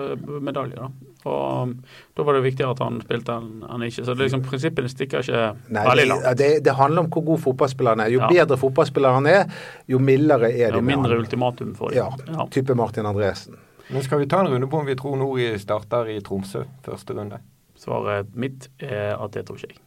medalje, 0.44 0.76
da. 0.76 0.88
Og 1.28 1.72
da 2.16 2.26
var 2.26 2.36
det 2.36 2.42
viktigere 2.44 2.74
at 2.76 2.82
han 2.84 3.00
spilte 3.02 3.38
enn 3.40 3.64
han 3.64 3.86
ikke. 3.86 4.04
Så 4.06 4.16
liksom, 4.18 4.44
prinsippene 4.46 4.90
stikker 4.92 5.24
ikke 5.24 5.44
Nei, 5.74 5.86
veldig 5.88 6.08
langt. 6.12 6.28
Det, 6.40 6.50
det, 6.66 6.74
handler 6.78 7.06
om 7.06 7.10
hvor 7.14 7.24
god 7.30 7.42
fotballspilleren 7.46 8.04
er. 8.04 8.12
Jo 8.12 8.22
ja. 8.24 8.30
bedre 8.34 8.60
fotballspilleren 8.60 9.30
er, 9.32 9.62
jo 9.88 10.02
mildere 10.02 10.52
er 10.52 10.76
de. 10.76 10.82
Jo 10.82 10.84
mindre 10.92 11.18
ultimatum 11.22 11.72
for 11.78 11.94
dem. 11.94 12.02
Ja, 12.02 12.34
ja. 12.34 12.48
Type 12.52 12.76
Martin 12.78 13.08
Andresen. 13.08 13.56
Men 13.88 14.04
skal 14.04 14.20
vi 14.20 14.28
ta 14.28 14.42
en 14.44 14.52
runde 14.52 14.68
på 14.68 14.82
om 14.82 14.86
vi 14.86 14.96
tror 14.98 15.16
Nori 15.16 15.48
starter 15.58 16.10
i 16.12 16.18
Tromsø 16.24 16.66
første 16.84 17.16
runde? 17.16 17.40
Svaret 17.78 18.34
mitt 18.36 18.68
er 18.82 19.16
at 19.16 19.32
det 19.32 19.46
tror 19.48 19.56
ikke 19.56 19.72
jeg. 19.72 19.84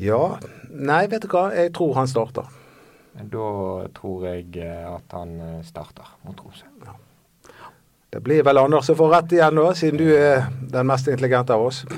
Ja 0.00 0.20
Nei, 0.70 1.02
vet 1.12 1.26
du 1.26 1.28
hva. 1.32 1.50
Jeg 1.52 1.74
tror 1.76 1.96
han 1.98 2.08
starter. 2.08 2.46
Da 3.14 3.46
tror 3.96 4.26
jeg 4.28 4.56
eh, 4.62 4.86
at 4.86 5.16
han 5.16 5.34
eh, 5.42 5.62
starter 5.66 6.06
mot 6.24 6.36
Tromsø. 6.38 6.66
Ja. 6.86 6.94
Det 8.10 8.20
blir 8.26 8.42
vel 8.46 8.58
Anders 8.58 8.86
som 8.90 8.96
får 8.98 9.12
rett 9.14 9.32
igjen 9.36 9.54
nå, 9.54 9.66
siden 9.78 10.00
du 10.00 10.08
er 10.14 10.48
den 10.72 10.88
mest 10.90 11.10
intelligente 11.10 11.54
av 11.54 11.66
oss. 11.68 11.84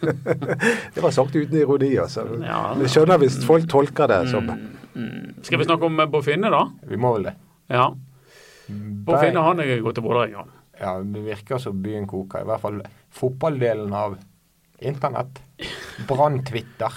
det 0.00 1.00
var 1.00 1.14
sagt 1.14 1.36
uten 1.36 1.56
ironi, 1.56 1.94
altså. 2.00 2.26
Ja, 2.44 2.74
Vi 2.76 2.90
skjønner 2.92 3.20
hvis 3.22 3.38
folk 3.48 3.68
tolker 3.70 4.10
det 4.12 4.20
som 4.28 4.44
mm, 4.50 4.66
mm. 4.92 5.24
Skal 5.46 5.62
vi 5.62 5.68
snakke 5.68 5.88
om 5.88 6.04
Bofinne, 6.12 6.52
da? 6.52 6.66
Vi 6.84 7.00
må 7.00 7.14
vel 7.16 7.30
det. 7.30 7.34
Ja. 7.72 7.88
Bofinne 9.08 9.44
han 9.46 9.64
er 9.64 9.80
gått 9.84 9.96
til 10.00 10.04
Vålerenga. 10.04 10.44
Ja, 10.76 10.98
det 11.00 11.24
virker 11.24 11.60
som 11.62 11.80
byen 11.80 12.04
koker. 12.08 12.44
I 12.44 12.50
hvert 12.50 12.64
fall 12.64 12.82
fotballdelen 13.16 13.92
av 13.96 14.18
internett. 14.84 15.40
Brann-Twitter. 16.08 16.92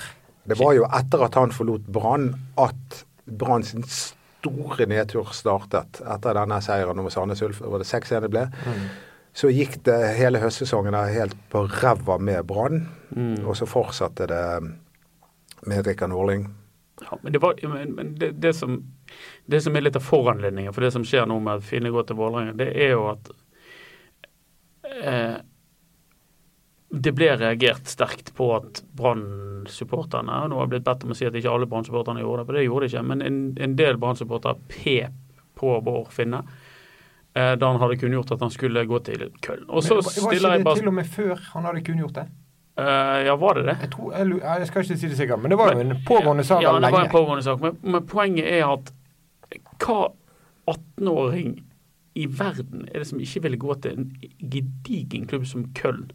Det 0.49 0.57
var 0.59 0.73
jo 0.77 0.87
etter 0.87 1.25
at 1.27 1.37
han 1.37 1.53
forlot 1.53 1.85
Brann 1.93 2.31
at 2.59 3.03
Brann 3.29 3.63
sin 3.63 3.85
store 3.89 4.87
nedtur 4.89 5.29
startet. 5.35 6.01
Etter 6.01 6.37
denne 6.37 6.59
seieren 6.63 7.01
over 7.01 7.13
Sandnes 7.13 7.43
Ulf, 7.45 7.61
var 7.61 7.81
det 7.81 7.89
6-1 7.89 8.25
det 8.25 8.31
ble. 8.33 8.45
Mm. 8.65 8.85
Så 9.39 9.51
gikk 9.53 9.77
det 9.85 9.97
hele 10.17 10.41
høstsesongen 10.41 10.95
der 10.95 11.11
helt 11.13 11.35
på 11.51 11.67
ræva 11.69 12.17
med 12.17 12.47
Brann. 12.49 12.87
Mm. 13.13 13.45
Og 13.45 13.57
så 13.59 13.67
fortsatte 13.69 14.27
det 14.29 14.45
med 15.69 15.87
Rikard 15.87 16.09
Norling. 16.09 16.47
Ja, 17.01 17.17
men, 17.21 17.33
det, 17.33 17.39
var, 17.39 17.59
men, 17.63 17.93
men 17.95 18.15
det, 18.19 18.31
det, 18.31 18.53
som, 18.53 18.83
det, 19.45 19.61
som, 19.61 19.75
er 19.75 19.85
litt 19.85 19.95
av 19.95 20.03
foranledningen 20.03 20.73
for 20.75 20.83
det 20.83 20.91
som 20.95 21.05
skjer 21.07 21.29
nå 21.29 21.37
med 21.43 21.61
at 21.61 21.67
Finne 21.67 21.93
går 21.93 22.09
til 22.09 22.17
Vålerenga, 22.19 22.57
det 22.59 22.73
er 22.75 22.91
jo 22.91 23.05
at 23.13 23.29
eh, 24.83 25.37
det 26.89 27.11
ble 27.13 27.29
reagert 27.37 27.87
sterkt 27.87 28.31
på 28.37 28.49
at 28.55 28.81
Brann-supporterne 28.97 30.39
Nå 30.49 30.57
har 30.57 30.69
blitt 30.71 30.87
bedt 30.87 31.03
om 31.05 31.13
å 31.13 31.17
si 31.17 31.27
at 31.27 31.35
ikke 31.37 31.51
alle 31.51 31.69
Brann-supporterne 31.69 32.23
gjorde 32.23 32.41
det, 32.41 32.47
for 32.47 32.57
det 32.57 32.65
gjorde 32.65 32.87
de 32.87 32.91
ikke. 32.91 33.05
Men 33.11 33.21
en, 33.25 33.39
en 33.61 33.75
del 33.77 33.99
Brann-supportere 34.01 34.57
pep 34.71 35.19
på 35.59 35.75
Bård 35.85 36.09
Finne 36.15 36.41
eh, 37.33 37.53
da 37.59 37.69
han 37.69 37.81
hadde 37.83 37.99
kunngjort 38.01 38.33
at 38.33 38.45
han 38.45 38.53
skulle 38.53 38.85
gå 38.89 39.01
til 39.05 39.27
Köln. 39.45 39.67
Og 39.67 39.85
så 39.85 39.99
men, 39.99 40.07
var 40.07 40.37
ikke 40.39 40.53
det 40.55 40.77
til 40.81 40.91
og 40.91 40.97
med 40.97 41.11
før 41.17 41.43
han 41.53 41.69
hadde 41.69 41.85
kunngjort 41.85 42.21
det? 42.21 42.27
Uh, 42.79 43.25
ja, 43.27 43.35
var 43.35 43.57
det 43.59 43.65
det? 43.67 43.75
Jeg, 43.81 43.91
tror, 43.91 44.13
jeg, 44.15 44.35
jeg, 44.39 44.67
skal 44.67 44.83
ikke 44.85 44.97
si 44.97 45.07
det 45.11 45.17
sikkert, 45.19 45.41
men 45.43 45.51
det 45.51 45.57
var 45.59 45.73
jo 45.75 45.81
en 45.83 45.97
pågående 46.07 46.45
sak 46.47 46.61
ja, 46.63 46.71
lenge. 46.71 46.87
Ja, 46.87 46.87
det 46.87 46.95
var 46.95 47.07
en 47.09 47.11
pågående 47.11 47.43
sak, 47.43 47.65
men, 47.65 47.79
men 47.83 48.05
poenget 48.07 48.47
er 48.47 48.63
at 48.69 48.93
hva 49.83 49.97
18-åring 50.69 51.57
i 52.19 52.27
verden 52.39 52.87
er 52.87 53.01
det 53.01 53.09
som 53.09 53.19
ikke 53.19 53.43
ville 53.45 53.59
gå 53.59 53.75
til 53.83 53.97
en 53.97 54.07
gedigen 54.39 55.27
klubb 55.27 55.43
som 55.49 55.67
Köln? 55.75 56.07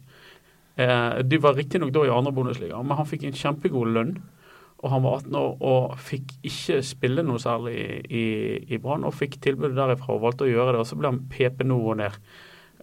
Eh, 0.75 1.19
de 1.23 1.39
var 1.39 1.55
riktignok 1.55 1.93
da 1.95 2.05
i 2.05 2.13
andre 2.13 2.33
Bundesliga, 2.35 2.81
men 2.83 2.97
han 2.99 3.07
fikk 3.09 3.27
en 3.27 3.37
kjempegod 3.37 3.93
lønn. 3.95 4.17
Og 4.83 4.91
han 4.91 5.05
var 5.05 5.21
18 5.23 5.37
år 5.39 5.53
og 5.65 5.93
fikk 6.03 6.33
ikke 6.45 6.81
spille 6.85 7.23
noe 7.25 7.39
særlig 7.41 7.77
i, 8.11 8.25
i 8.69 8.77
Brann. 8.81 9.05
Og 9.07 9.15
fikk 9.15 9.39
tilbudet 9.41 9.77
derifra 9.77 10.13
og 10.13 10.25
valgte 10.27 10.45
å 10.45 10.51
gjøre 10.51 10.75
det. 10.75 10.83
Og 10.83 10.89
så 10.89 10.97
ble 10.99 11.09
han 11.09 11.23
PP 11.31 11.63
nå 11.65 11.79
og 11.79 11.97
ned. 12.01 12.19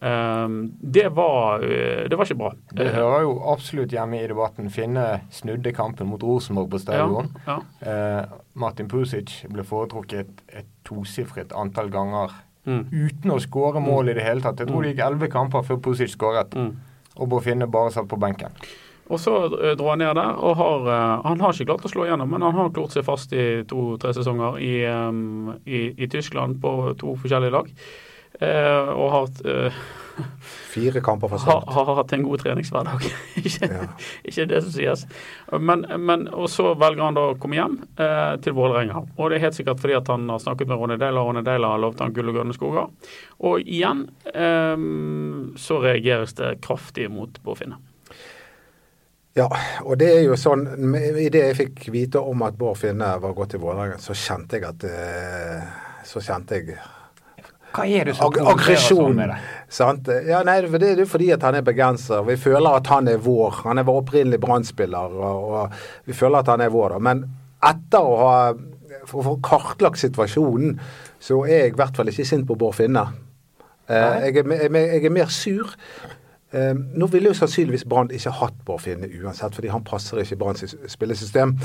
Um, 0.02 0.56
det, 0.82 1.04
var, 1.14 1.62
eh, 1.62 2.08
det 2.10 2.18
var 2.18 2.26
ikke 2.26 2.38
bra. 2.40 2.48
Det 2.74 2.88
hører 2.96 3.20
jo 3.22 3.36
absolutt 3.52 3.92
hjemme 3.94 4.18
i 4.18 4.26
debatten. 4.26 4.72
Finne 4.74 5.04
snudde 5.30 5.70
kampen 5.76 6.10
mot 6.10 6.24
Rosenborg 6.26 6.72
på 6.72 6.80
stadion. 6.82 7.28
Ja, 7.46 7.60
ja. 7.84 7.92
Uh, 8.24 8.40
Martin 8.58 8.90
Pusic 8.90 9.44
ble 9.52 9.62
foretrukket 9.68 10.24
et, 10.24 10.42
et 10.64 10.72
tosifret 10.88 11.54
antall 11.54 11.92
ganger 11.92 12.34
mm. 12.66 12.88
uten 12.90 13.36
å 13.36 13.38
skåre 13.44 13.84
mål 13.84 14.10
i 14.10 14.16
det 14.18 14.26
hele 14.26 14.42
tatt. 14.42 14.64
Jeg 14.64 14.72
tror 14.72 14.82
det 14.82 14.96
gikk 14.96 15.04
elleve 15.06 15.30
kamper 15.30 15.68
før 15.68 15.78
Pusic 15.86 16.16
skåret. 16.16 16.56
Mm. 16.58 16.72
Og 17.18 17.28
Bofinne 17.28 17.66
Finne 17.66 17.70
bare 17.72 17.92
satt 17.94 18.08
på 18.08 18.18
benken. 18.20 18.54
Og 19.12 19.20
så 19.20 19.34
uh, 19.50 19.72
dro 19.76 19.90
han 19.92 20.00
ned 20.00 20.14
der, 20.16 20.38
og 20.38 20.56
har, 20.56 20.86
uh, 20.86 21.26
han 21.26 21.42
har 21.42 21.52
ikke 21.52 21.68
klart 21.72 21.84
å 21.88 21.90
slå 21.92 22.06
igjennom, 22.06 22.30
men 22.32 22.44
han 22.46 22.56
har 22.56 22.72
klart 22.72 22.94
seg 22.94 23.04
fast 23.04 23.34
i 23.36 23.64
to-tre 23.68 24.14
sesonger 24.16 24.60
i, 24.62 24.72
i, 25.66 25.82
i, 25.92 26.08
Tyskland 26.08 26.60
på 26.62 26.94
to 27.00 27.16
forskjellige 27.20 27.52
lag. 27.52 27.68
Uh, 28.40 28.92
og 28.96 29.10
har 29.12 29.26
Fire 30.72 31.00
kamper 31.00 31.28
for 31.28 31.40
sent. 31.40 31.68
Har, 31.68 31.84
har 31.84 31.96
hatt 32.00 32.12
en 32.12 32.24
god 32.24 32.40
treningshverdag. 32.42 33.04
ikke, 33.42 33.68
ja. 33.68 33.86
ikke, 34.24 34.46
det 34.48 34.62
som 34.64 34.72
sies. 34.74 35.04
Men, 35.60 35.84
men, 36.00 36.26
og 36.32 36.48
så 36.50 36.72
velger 36.80 37.04
han 37.04 37.18
da 37.18 37.26
å 37.30 37.36
komme 37.40 37.58
hjem 37.58 37.76
eh, 38.00 38.34
til 38.44 38.56
Vålerenga. 38.56 39.04
Og 39.16 39.30
det 39.30 39.38
er 39.38 39.46
helt 39.46 39.58
sikkert 39.58 39.82
fordi 39.82 39.98
at 39.98 40.08
han 40.12 40.28
har 40.32 40.40
snakket 40.42 40.70
med 40.70 40.80
Ronny 40.80 40.98
Deila, 41.00 41.22
og 41.22 41.30
Ronny 41.30 41.44
Deila 41.46 41.74
har 41.74 41.82
lovt 41.84 42.00
han 42.04 42.16
gull 42.16 42.32
og 42.32 42.38
grønne 42.38 42.56
skoger. 42.56 42.88
Og 43.48 43.64
igjen 43.64 44.06
eh, 44.32 44.86
så 45.60 45.80
reageres 45.84 46.36
det 46.40 46.54
kraftig 46.64 47.08
mot 47.12 47.40
Bård. 47.44 47.76
Ja, 49.36 49.48
og 49.84 49.96
det 50.00 50.10
er 50.12 50.26
jo 50.26 50.34
sånn 50.36 50.66
Idet 50.92 51.40
jeg 51.40 51.56
fikk 51.56 51.86
vite 51.94 52.20
om 52.20 52.42
at 52.44 52.56
Bård 52.58 52.76
Finne 52.80 53.14
var 53.20 53.32
gått 53.36 53.54
til 53.54 53.62
Vålerenga, 53.62 53.96
så 54.00 54.16
kjente 54.16 54.58
jeg 54.58 54.66
at 54.68 54.84
eh, 54.88 55.70
Så 56.08 56.20
kjente 56.20 56.58
jeg 56.58 56.76
hva 57.72 57.86
er 57.88 58.08
det 58.08 58.16
som 58.18 58.28
Ag 58.28 58.38
Aggresjon. 58.52 59.22
Sant? 59.72 60.10
Ja, 60.28 60.42
nei, 60.44 60.58
det 60.68 60.90
er 60.90 61.00
jo 61.00 61.08
fordi 61.08 61.30
at 61.32 61.44
han 61.46 61.56
er 61.56 61.64
bergenser. 61.64 62.24
Vi 62.28 62.36
føler 62.40 62.76
at 62.76 62.90
han 62.92 63.08
er 63.08 63.22
vår. 63.22 63.62
Han 63.66 63.80
er 63.80 63.88
vår 63.88 64.02
opprinnelig 64.02 64.40
brann 64.42 64.66
og, 64.92 65.16
og, 65.22 65.78
vi 66.04 66.12
føler 66.16 66.42
at 66.42 66.52
han 66.52 66.60
er 66.60 66.72
vår. 66.72 66.96
Da. 66.96 67.02
Men 67.10 67.24
etter 67.62 68.04
å 68.04 68.20
ha 68.20 68.36
for 69.08 69.22
å 69.22 69.26
få 69.26 69.36
kartlagt 69.44 70.00
situasjonen, 70.02 70.76
så 71.22 71.42
er 71.46 71.66
jeg 71.66 71.74
i 71.74 71.78
hvert 71.78 71.98
fall 71.98 72.10
ikke 72.12 72.26
sint 72.28 72.46
på 72.48 72.56
Bård 72.58 72.76
Finne. 72.78 73.06
Eh, 73.88 74.26
jeg, 74.28 74.42
er, 74.42 74.52
jeg, 74.68 75.04
er, 75.04 75.14
mer 75.14 75.32
sur. 75.32 75.72
Eh, 76.52 76.74
nå 76.76 77.08
ville 77.12 77.30
jo 77.30 77.36
sannsynligvis 77.36 77.86
Brann 77.88 78.12
ikke 78.12 78.34
hatt 78.36 78.56
Bård 78.66 78.84
uansett, 78.86 79.54
fordi 79.56 79.70
han 79.72 79.84
passer 79.84 80.20
ikke 80.20 80.36
Branns 80.40 80.76
spillesystem. 80.92 81.56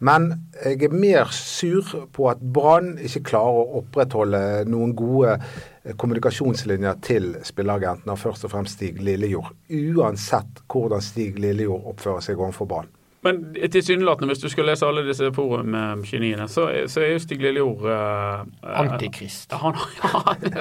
Men 0.00 0.30
jeg 0.64 0.86
er 0.86 0.94
mer 0.96 1.28
sur 1.36 1.84
på 2.12 2.28
at 2.30 2.40
Brann 2.40 2.94
ikke 3.04 3.20
klarer 3.32 3.58
å 3.60 3.82
opprettholde 3.82 4.64
noen 4.72 4.94
gode 4.96 5.34
eh, 5.36 5.92
kommunikasjonslinjer 5.92 7.02
til 7.04 7.34
spilleagentene, 7.44 8.16
først 8.16 8.48
og 8.48 8.54
fremst 8.54 8.78
Stig 8.78 9.02
Lillejord. 9.04 9.52
Uansett 9.68 10.64
hvordan 10.72 11.04
Stig 11.04 11.36
Lillejord 11.42 11.92
oppfører 11.92 12.24
seg 12.24 12.40
overfor 12.40 12.70
Brann. 12.70 12.88
Men 13.26 13.40
tilsynelatende, 13.52 14.30
hvis 14.32 14.40
du 14.40 14.48
skal 14.48 14.70
lese 14.70 14.86
alle 14.88 15.04
disse 15.04 15.28
forumgeniene, 15.36 16.46
så, 16.48 16.66
så 16.88 17.02
er 17.04 17.14
jo 17.14 17.20
Stig 17.20 17.42
Lillejord 17.44 17.82
uh, 17.84 18.44
Antikrist. 18.80 19.52
Han, 19.60 19.76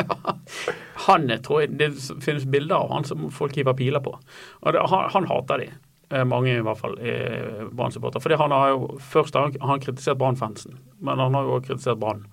han, 1.07 1.29
tror 1.45 1.61
jeg, 1.63 1.77
Det 1.79 1.93
finnes 2.25 2.47
bilder 2.51 2.81
av 2.81 2.91
han 2.97 3.07
som 3.07 3.29
folk 3.31 3.55
hiver 3.55 3.77
piler 3.79 4.03
på. 4.03 4.17
Det, 4.67 4.83
han, 4.91 5.07
han 5.13 5.29
hater 5.31 5.63
de. 5.63 5.69
Eh, 6.09 6.25
mange 6.25 6.55
i 6.57 6.61
hvert 6.65 6.79
fall 6.79 6.95
er 7.05 7.67
Brann-supportere. 7.69 8.23
Fordi 8.23 8.39
han 8.41 8.53
har 8.55 8.73
jo 8.73 8.95
først 9.11 9.37
har 9.37 9.53
han 9.61 9.83
kritisert 9.83 10.17
Brann-fansen, 10.17 10.79
men 10.99 11.21
han 11.21 11.37
har 11.37 11.45
jo 11.45 11.59
også 11.59 11.67
kritisert 11.67 12.01
Brann. 12.01 12.25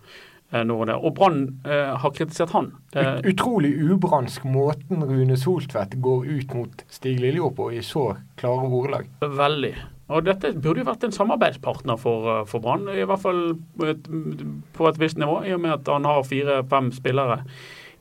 Eh, 0.55 0.62
og 0.71 1.11
Brann 1.17 1.41
eh, 1.67 1.97
har 1.99 2.15
kritisert 2.15 2.55
han. 2.55 2.71
Eh, 2.95 3.19
Utrolig 3.26 3.73
ubransk 3.83 4.45
måten 4.47 5.03
Rune 5.03 5.37
Soltvedt 5.37 5.99
går 6.03 6.26
ut 6.26 6.55
mot 6.55 6.85
Stig 6.88 7.21
Lillejord 7.21 7.57
på 7.57 7.71
i 7.75 7.83
så 7.83 8.12
klare 8.38 8.71
ordelag. 8.71 9.11
Veldig. 9.21 9.75
Og 10.07 10.23
dette 10.23 10.53
burde 10.55 10.85
jo 10.85 10.87
vært 10.87 11.09
en 11.09 11.15
samarbeidspartner 11.15 11.99
for, 11.99 12.29
eh, 12.31 12.45
for 12.47 12.62
Brann, 12.62 12.87
i 12.88 13.03
hvert 13.03 13.23
fall 13.23 13.59
på 13.76 14.88
et 14.88 15.00
visst 15.03 15.19
nivå, 15.19 15.43
i 15.45 15.53
og 15.53 15.61
med 15.61 15.73
at 15.81 15.91
han 15.91 16.05
har 16.05 16.23
fire-fem 16.23 16.93
spillere 16.93 17.43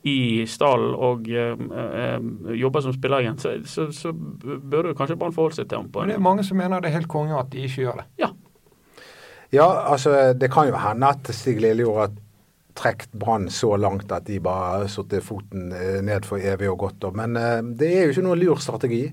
i 0.06 0.46
stallen 0.46 0.94
og 0.94 1.26
eh, 1.30 1.58
eh, 1.58 2.20
jobber 2.62 2.82
som 2.86 2.94
spilleragent, 2.94 3.42
så, 3.42 3.56
så, 3.66 3.88
så 3.92 4.14
burde 4.14 4.94
kanskje 4.94 5.18
Brann 5.18 5.34
forholde 5.34 5.58
seg 5.58 5.70
til 5.70 5.82
ham. 5.82 5.90
Men 5.96 6.14
det 6.14 6.20
er 6.20 6.28
mange 6.28 6.46
som 6.46 6.58
mener 6.62 6.80
det 6.80 6.92
er 6.92 7.00
helt 7.00 7.10
konge 7.10 7.34
at 7.40 7.50
de 7.50 7.66
ikke 7.66 7.88
gjør 7.88 8.04
det. 8.04 8.06
Ja. 8.22 8.30
ja, 9.52 9.68
altså 9.90 10.34
det 10.38 10.52
kan 10.54 10.70
jo 10.70 10.78
hende 10.78 11.10
at 11.10 11.34
Stig 11.34 11.58
Lillejord 11.64 11.98
har 12.04 12.14
trukket 12.76 13.12
Brann 13.12 13.50
så 13.50 13.76
langt 13.80 14.12
at 14.12 14.28
de 14.28 14.40
bare 14.44 14.82
har 14.82 14.88
satt 14.92 15.14
foten 15.24 15.72
eh, 15.76 16.02
ned 16.06 16.28
for 16.28 16.42
evig 16.42 16.70
og 16.72 16.80
godt. 16.86 17.08
Men 17.16 17.38
eh, 17.40 17.62
det 17.80 17.92
er 17.92 18.06
jo 18.06 18.16
ikke 18.16 18.26
noen 18.28 18.42
lur 18.42 18.62
strategi. 18.64 19.04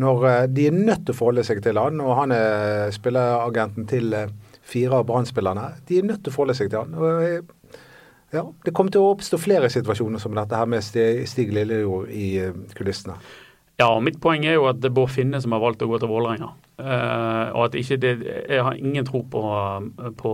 Når 0.00 0.26
eh, 0.30 0.46
de 0.50 0.68
er 0.68 0.78
nødt 0.78 1.04
til 1.04 1.14
å 1.14 1.18
forholde 1.18 1.44
seg 1.46 1.62
til 1.64 1.80
han, 1.80 2.00
og 2.02 2.16
han 2.22 2.34
er 2.34 2.94
spilleragenten 2.94 3.88
til 3.90 4.16
fire 4.64 5.00
av 5.00 5.08
Brann-spillerne. 5.08 5.70
De 5.88 6.00
er 6.00 6.08
nødt 6.08 6.24
til 6.24 6.32
å 6.32 6.38
forholde 6.38 6.56
seg 6.58 6.72
til 6.72 6.84
han. 6.84 6.96
og 6.96 7.82
ja, 8.34 8.44
Det 8.64 8.72
kommer 8.74 8.90
til 8.90 9.04
å 9.04 9.12
oppstå 9.12 9.38
flere 9.38 9.68
situasjoner 9.70 10.22
som 10.22 10.34
dette 10.34 10.58
her 10.58 10.66
med 10.66 10.82
Stig 10.82 11.52
Lillejord 11.54 12.08
i 12.10 12.28
kulissene. 12.74 13.18
Ja, 13.80 13.88
mitt 13.98 14.20
poeng 14.22 14.44
er 14.46 14.54
jo 14.54 14.68
at 14.70 14.78
det 14.78 14.92
er 14.92 14.94
Bård 14.94 15.10
Finne 15.10 15.40
som 15.42 15.54
har 15.54 15.62
valgt 15.62 15.82
å 15.82 15.88
gå 15.90 15.98
til 15.98 16.10
Vålerenga. 16.10 16.52
Uh, 16.78 17.50
og 17.54 17.68
at 17.68 17.76
ikke 17.78 17.98
det, 18.02 18.12
Jeg 18.50 18.62
har 18.66 18.78
ingen 18.78 19.06
tro 19.06 19.24
på, 19.30 19.42
på 20.18 20.32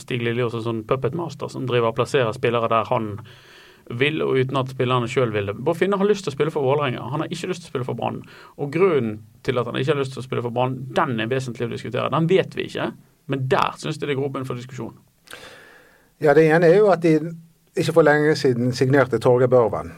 Stig 0.00 0.24
Lilje 0.24 0.50
som 0.52 0.64
sånn 0.64 0.84
puppetmaster 0.88 1.52
som 1.52 1.68
driver 1.68 1.92
og 1.92 1.98
plasserer 1.98 2.36
spillere 2.36 2.68
der 2.72 2.88
han 2.88 3.14
vil, 4.00 4.22
og 4.24 4.38
uten 4.40 4.60
at 4.60 4.72
spillerne 4.72 5.08
sjøl 5.08 5.32
vil 5.32 5.48
det. 5.48 5.56
Bård 5.64 5.80
Finne 5.80 5.96
har 6.00 6.08
lyst 6.08 6.24
til 6.24 6.32
å 6.32 6.36
spille 6.36 6.52
for 6.52 6.64
Vålerenga, 6.64 7.08
han 7.12 7.24
har 7.24 7.32
ikke 7.32 7.50
lyst 7.50 7.64
til 7.64 7.70
å 7.70 7.72
spille 7.72 7.88
for 7.88 8.00
Brann. 8.00 8.22
Og 8.60 8.72
grunnen 8.72 9.18
til 9.44 9.60
at 9.60 9.68
han 9.68 9.80
ikke 9.80 9.92
har 9.92 10.00
lyst 10.00 10.16
til 10.16 10.24
å 10.24 10.28
spille 10.28 10.44
for 10.44 10.56
Brann, 10.56 10.78
den 10.96 11.20
er 11.20 11.28
vesentlig 11.32 11.68
å 11.68 11.72
diskutere. 11.72 12.12
Den 12.12 12.28
vet 12.28 12.56
vi 12.56 12.68
ikke, 12.68 12.90
men 13.32 13.44
der 13.48 13.76
syns 13.80 14.00
jeg 14.00 14.08
det 14.08 14.16
er 14.16 14.22
grobunn 14.22 14.48
for 14.48 14.60
diskusjon. 14.60 14.96
Ja, 16.24 16.32
det 16.36 16.48
ene 16.48 16.68
er 16.68 16.80
jo 16.80 16.92
at 16.92 17.04
de 17.04 17.18
ikke 17.76 17.96
for 17.96 18.06
lenge 18.06 18.36
siden 18.40 18.72
signerte 18.76 19.20
Torgeir 19.20 19.52
Børven 19.52 19.92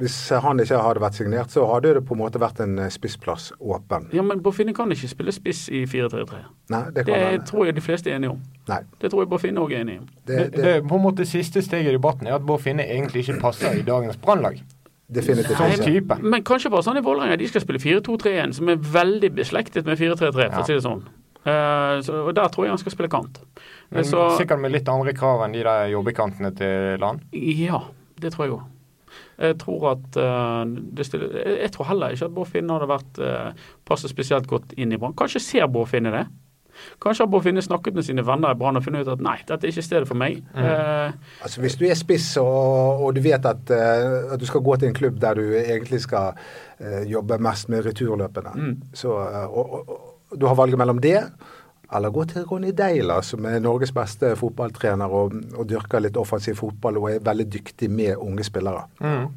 hvis 0.00 0.16
han 0.42 0.58
ikke 0.62 0.78
hadde 0.82 1.00
vært 1.02 1.14
signert, 1.20 1.52
så 1.52 1.66
hadde 1.70 1.92
det 1.98 2.02
på 2.08 2.16
en 2.16 2.20
måte 2.22 2.40
vært 2.40 2.60
en 2.64 2.78
eh, 2.78 2.88
spissplass 2.90 3.50
åpen. 3.60 4.08
Ja, 4.16 4.22
Men 4.26 4.40
Boffini 4.42 4.72
kan 4.74 4.90
ikke 4.90 5.08
spille 5.12 5.32
spiss 5.36 5.68
i 5.68 5.84
4-3-3. 5.86 6.40
Nei, 6.70 6.82
Det 6.96 7.04
kan 7.06 7.14
det 7.14 7.20
han. 7.30 7.44
tror 7.46 7.66
jeg 7.68 7.76
de 7.76 7.80
fleste 7.84 8.10
er 8.10 8.16
enige 8.16 8.30
om. 8.34 8.40
Nei. 8.68 8.80
Det 9.00 9.10
tror 9.12 9.22
jeg 9.24 9.30
Boffini 9.30 9.60
òg 9.60 9.72
er 9.76 9.84
enig 9.84 9.98
om. 10.00 10.08
Det, 10.26 10.36
Det, 10.36 10.50
det, 10.56 10.64
det, 10.64 10.74
på 10.88 10.96
en 10.98 11.02
måte 11.04 11.26
Siste 11.28 11.62
steget 11.62 11.92
i 11.92 11.96
debatten 11.96 12.26
er 12.26 12.34
at 12.40 12.46
Boffini 12.46 12.82
egentlig 12.82 13.26
ikke 13.28 13.40
passer 13.40 13.76
i 13.78 13.82
dagens 13.82 14.16
Brannlag. 14.16 14.62
definitivt 15.10 15.58
ikke. 15.60 15.84
type. 15.84 16.16
Men 16.22 16.42
kanskje 16.46 16.70
bare 16.70 16.82
sånn 16.86 16.98
i 16.98 17.02
Vålerenga. 17.02 17.36
De 17.36 17.48
skal 17.48 17.60
spille 17.64 17.80
4-2-3-1, 17.82 18.52
som 18.54 18.68
er 18.68 18.76
veldig 18.76 19.32
beslektet 19.34 19.84
med 19.84 19.98
4-3-3, 19.98 20.32
for 20.32 20.40
Ja. 20.42 20.60
å 20.60 20.66
si 20.66 20.72
det 20.74 20.82
sånn. 20.84 21.02
Uh, 21.40 21.98
så, 22.04 22.26
og 22.28 22.34
Der 22.36 22.48
tror 22.52 22.64
jeg 22.66 22.70
han 22.70 22.78
skal 22.78 22.92
spille 22.92 23.08
kant. 23.08 23.40
Men 23.90 24.04
så, 24.04 24.36
Sikkert 24.38 24.60
med 24.60 24.72
litt 24.72 24.88
andre 24.88 25.12
krav 25.16 25.40
enn 25.46 25.52
de 25.56 25.62
der 25.64 25.88
jobbekantene 25.88 26.50
til 26.54 26.98
Land. 27.00 27.20
ja, 27.32 27.80
det 28.20 28.32
tror 28.34 28.44
jeg 28.46 28.52
òg. 28.54 28.62
Jeg 29.40 29.58
tror 29.62 29.88
at 29.94 30.16
eh, 30.20 30.76
det 30.98 31.06
stiller, 31.08 31.32
jeg, 31.40 31.56
jeg 31.64 31.72
tror 31.74 31.90
heller 31.90 32.14
ikke 32.14 32.28
at 32.30 32.36
Bård 32.36 32.50
Finne 32.52 32.76
hadde 32.76 32.90
vært 32.90 33.20
uh, 33.24 33.66
passet 33.88 34.12
spesielt 34.12 34.46
godt 34.50 34.72
inn 34.76 34.92
i 34.92 34.98
Brann. 35.00 35.16
Kanskje 35.18 35.42
ser 35.42 35.66
Bård 35.72 35.88
Finne 35.90 36.12
det. 36.14 36.24
Kanskje 37.02 37.24
har 37.26 37.28
Bård 37.32 37.42
Finne 37.44 37.60
snakket 37.64 37.96
med 37.98 38.06
sine 38.06 38.22
venner 38.24 38.54
i 38.54 38.58
Brann 38.60 38.78
og 38.78 38.84
funnet 38.86 39.04
ut 39.04 39.12
at 39.12 39.20
nei, 39.24 39.34
dette 39.48 39.66
er 39.66 39.72
ikke 39.74 39.84
stedet 39.84 40.08
for 40.08 40.16
meg. 40.20 40.38
Eh, 40.56 41.10
Altså, 41.44 41.60
hvis 41.60 41.76
du 41.76 41.84
er 41.88 41.98
spiss 41.98 42.30
og, 42.40 43.02
og 43.04 43.14
du 43.16 43.20
vet 43.24 43.44
at, 43.50 43.72
uh, 43.74 44.32
at 44.34 44.40
du 44.40 44.46
skal 44.48 44.62
gå 44.64 44.76
til 44.80 44.88
en 44.92 44.96
klubb 44.96 45.18
der 45.20 45.36
du 45.40 45.44
egentlig 45.60 46.00
skal 46.06 46.32
uh, 46.38 47.02
jobbe 47.10 47.40
mest 47.42 47.68
med 47.72 47.84
returløpene, 47.90 48.54
Mm. 48.56 48.76
så, 48.96 49.16
uh, 49.18 49.46
og, 49.50 49.74
og, 49.80 50.06
og 50.30 50.40
du 50.40 50.46
har 50.46 50.54
valget 50.56 50.78
mellom 50.78 51.00
det 51.02 51.18
eller 51.92 52.10
gå 52.14 52.24
til 52.30 52.46
Ronny 52.46 52.72
Deila, 52.76 53.20
som 53.26 53.46
er 53.50 53.60
Norges 53.62 53.92
beste 53.94 54.32
fotballtrener 54.38 55.10
og, 55.10 55.36
og 55.56 55.68
dyrker 55.68 56.04
litt 56.04 56.18
offensiv 56.20 56.60
fotball 56.60 57.00
og 57.00 57.08
er 57.10 57.22
veldig 57.26 57.46
dyktig 57.50 57.90
med 57.90 58.16
unge 58.16 58.46
spillere. 58.46 58.86
Mm. 59.02 59.30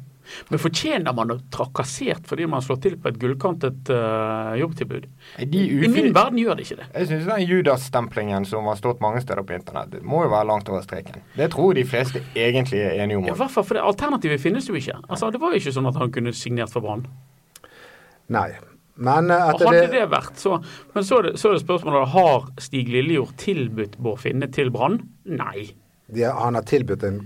men 0.48 0.60
fortjener 0.62 1.12
man 1.12 1.34
å 1.34 1.36
trakassert 1.52 2.24
fordi 2.30 2.46
man 2.48 2.62
slår 2.64 2.78
til 2.80 2.94
på 2.96 3.10
et 3.10 3.18
gullkantet 3.20 3.90
uh, 3.92 4.54
jobbtilbud? 4.56 5.08
De 5.50 5.64
I 5.84 5.90
min 5.90 6.14
verden 6.16 6.38
gjør 6.40 6.56
det 6.56 6.68
ikke 6.68 6.78
det. 6.78 6.86
Jeg 6.94 7.10
syns 7.10 7.26
den 7.28 7.44
Judas-stemplingen 7.44 8.46
som 8.48 8.70
har 8.70 8.78
stått 8.80 9.02
mange 9.04 9.20
steder 9.24 9.44
på 9.44 9.58
internett, 9.58 9.90
det 9.96 10.04
må 10.06 10.22
jo 10.24 10.30
være 10.32 10.48
langt 10.52 10.70
over 10.72 10.84
streken. 10.86 11.20
Det 11.36 11.50
tror 11.52 11.72
jeg 11.72 11.82
de 11.82 11.88
fleste 11.90 12.22
egentlig 12.32 12.84
er 12.86 13.02
enige 13.02 13.20
om. 13.20 13.26
Ja, 13.28 13.34
i 13.34 13.42
hvert 13.42 13.56
fall, 13.56 13.66
for 13.66 13.76
det 13.76 13.84
Alternativet 13.84 14.40
finnes 14.40 14.70
jo 14.70 14.78
ikke. 14.78 14.96
Altså, 15.08 15.32
Det 15.34 15.42
var 15.42 15.52
jo 15.52 15.60
ikke 15.60 15.74
sånn 15.74 15.90
at 15.90 15.98
han 16.00 16.14
kunne 16.14 16.32
signert 16.36 16.72
for 16.72 16.86
Brann. 16.86 17.04
Nei. 18.32 18.52
Men 18.96 19.30
eh, 19.30 19.46
Hadde 19.48 19.70
det, 19.74 19.86
det 19.90 20.04
vært, 20.12 20.36
så 20.38 20.60
Men 20.94 21.04
så 21.06 21.18
er 21.18 21.22
det, 21.28 21.32
så 21.40 21.48
er 21.50 21.56
det 21.56 21.64
spørsmålet 21.64 22.12
har 22.12 22.44
Stig 22.62 22.88
Lillejord 22.92 23.32
tilbudt 23.42 23.96
Bård 23.98 24.20
Finne 24.22 24.46
til 24.54 24.70
Brann? 24.74 25.00
Nei. 25.24 25.70
de, 26.14 26.22
han 26.30 26.54
har 26.54 26.62
tilbudt 26.68 27.02
en, 27.08 27.18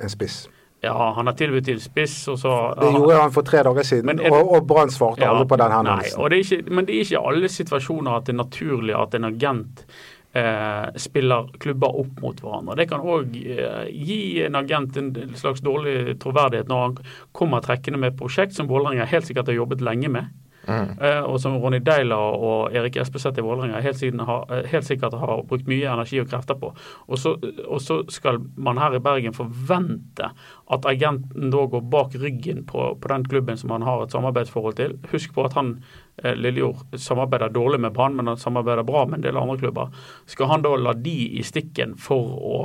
en 0.00 0.08
spiss. 0.12 0.46
Ja, 0.80 0.94
han 1.12 1.28
har 1.28 1.34
tilbudt 1.36 1.68
en 1.68 1.80
spiss, 1.82 2.14
og 2.32 2.38
så 2.40 2.52
Det 2.80 2.92
gjorde 2.94 3.18
han 3.20 3.32
for 3.34 3.44
tre 3.44 3.60
dager 3.66 3.84
siden, 3.84 4.16
det- 4.16 4.30
og, 4.32 4.54
og 4.56 4.66
Brann 4.70 4.88
svarte 4.94 5.20
Ja, 5.20 5.34
alle 5.34 5.44
på 5.50 5.58
den 5.60 5.70
henvendelsen. 5.74 6.70
men 6.72 6.86
det 6.88 6.94
er 6.96 7.04
ikke 7.04 7.20
alle 7.28 7.48
situasjoner 7.52 8.16
at 8.16 8.24
det 8.30 8.32
er 8.32 8.38
naturlig 8.40 8.94
at 8.96 9.14
en 9.18 9.24
agent 9.28 9.84
eh, 10.32 10.86
spiller 10.96 11.50
klubber 11.60 11.98
opp 12.00 12.20
mot 12.22 12.40
hverandre. 12.40 12.76
Det 12.80 12.88
kan 12.88 13.00
òg 13.04 13.36
eh, 13.36 13.90
gi 13.92 14.40
en 14.46 14.56
agent 14.56 14.96
en 14.96 15.12
slags 15.36 15.60
dårlig 15.60 16.16
troverdighet 16.22 16.68
når 16.72 16.80
han 16.86 16.96
kommer 17.36 17.60
trekkende 17.60 18.00
med 18.00 18.14
et 18.14 18.18
prosjekt 18.22 18.56
som 18.56 18.70
Vålerenga 18.70 19.04
helt 19.10 19.28
sikkert 19.28 19.52
har 19.52 19.58
jobbet 19.60 19.84
lenge 19.84 20.08
med. 20.08 20.30
Mm. 20.70 20.90
Eh, 21.02 21.20
og 21.26 21.40
som 21.42 21.56
Ronny 21.58 21.80
Deila 21.82 22.16
og 22.16 22.76
Erik 22.76 22.96
Espeseth 23.02 23.40
i 23.40 23.44
Vålerenga 23.44 23.80
helt, 23.82 24.02
eh, 24.02 24.66
helt 24.70 24.86
sikkert 24.86 25.16
har 25.18 25.42
brukt 25.48 25.68
mye 25.70 25.88
energi 25.90 26.20
og 26.22 26.28
krefter 26.30 26.58
på. 26.60 26.70
Og 27.08 27.18
så, 27.18 27.34
og 27.66 27.80
så 27.82 28.00
skal 28.08 28.38
man 28.56 28.78
her 28.78 28.94
i 28.94 29.02
Bergen 29.02 29.34
forvente 29.34 30.30
at 30.70 30.86
agenten 30.86 31.50
da 31.50 31.64
går 31.66 31.82
bak 31.90 32.14
ryggen 32.14 32.64
på, 32.66 32.94
på 33.00 33.08
den 33.08 33.26
klubben 33.28 33.58
som 33.58 33.74
han 33.74 33.82
har 33.82 34.04
et 34.04 34.14
samarbeidsforhold 34.14 34.78
til. 34.78 34.98
Husk 35.10 35.34
på 35.34 35.48
at 35.48 35.58
han 35.58 35.80
eh, 36.22 36.36
Lillejord 36.36 36.86
samarbeider 36.94 37.50
dårlig 37.50 37.80
med 37.80 37.96
Brann, 37.96 38.16
men 38.16 38.30
han 38.30 38.38
samarbeider 38.38 38.86
bra 38.86 39.06
med 39.06 39.20
en 39.20 39.26
del 39.26 39.40
andre 39.40 39.58
klubber. 39.58 39.90
Skal 40.26 40.52
han 40.52 40.62
da 40.62 40.76
la 40.76 40.94
de 40.94 41.18
i 41.40 41.42
stikken 41.42 41.98
for 41.98 42.38
å 42.38 42.62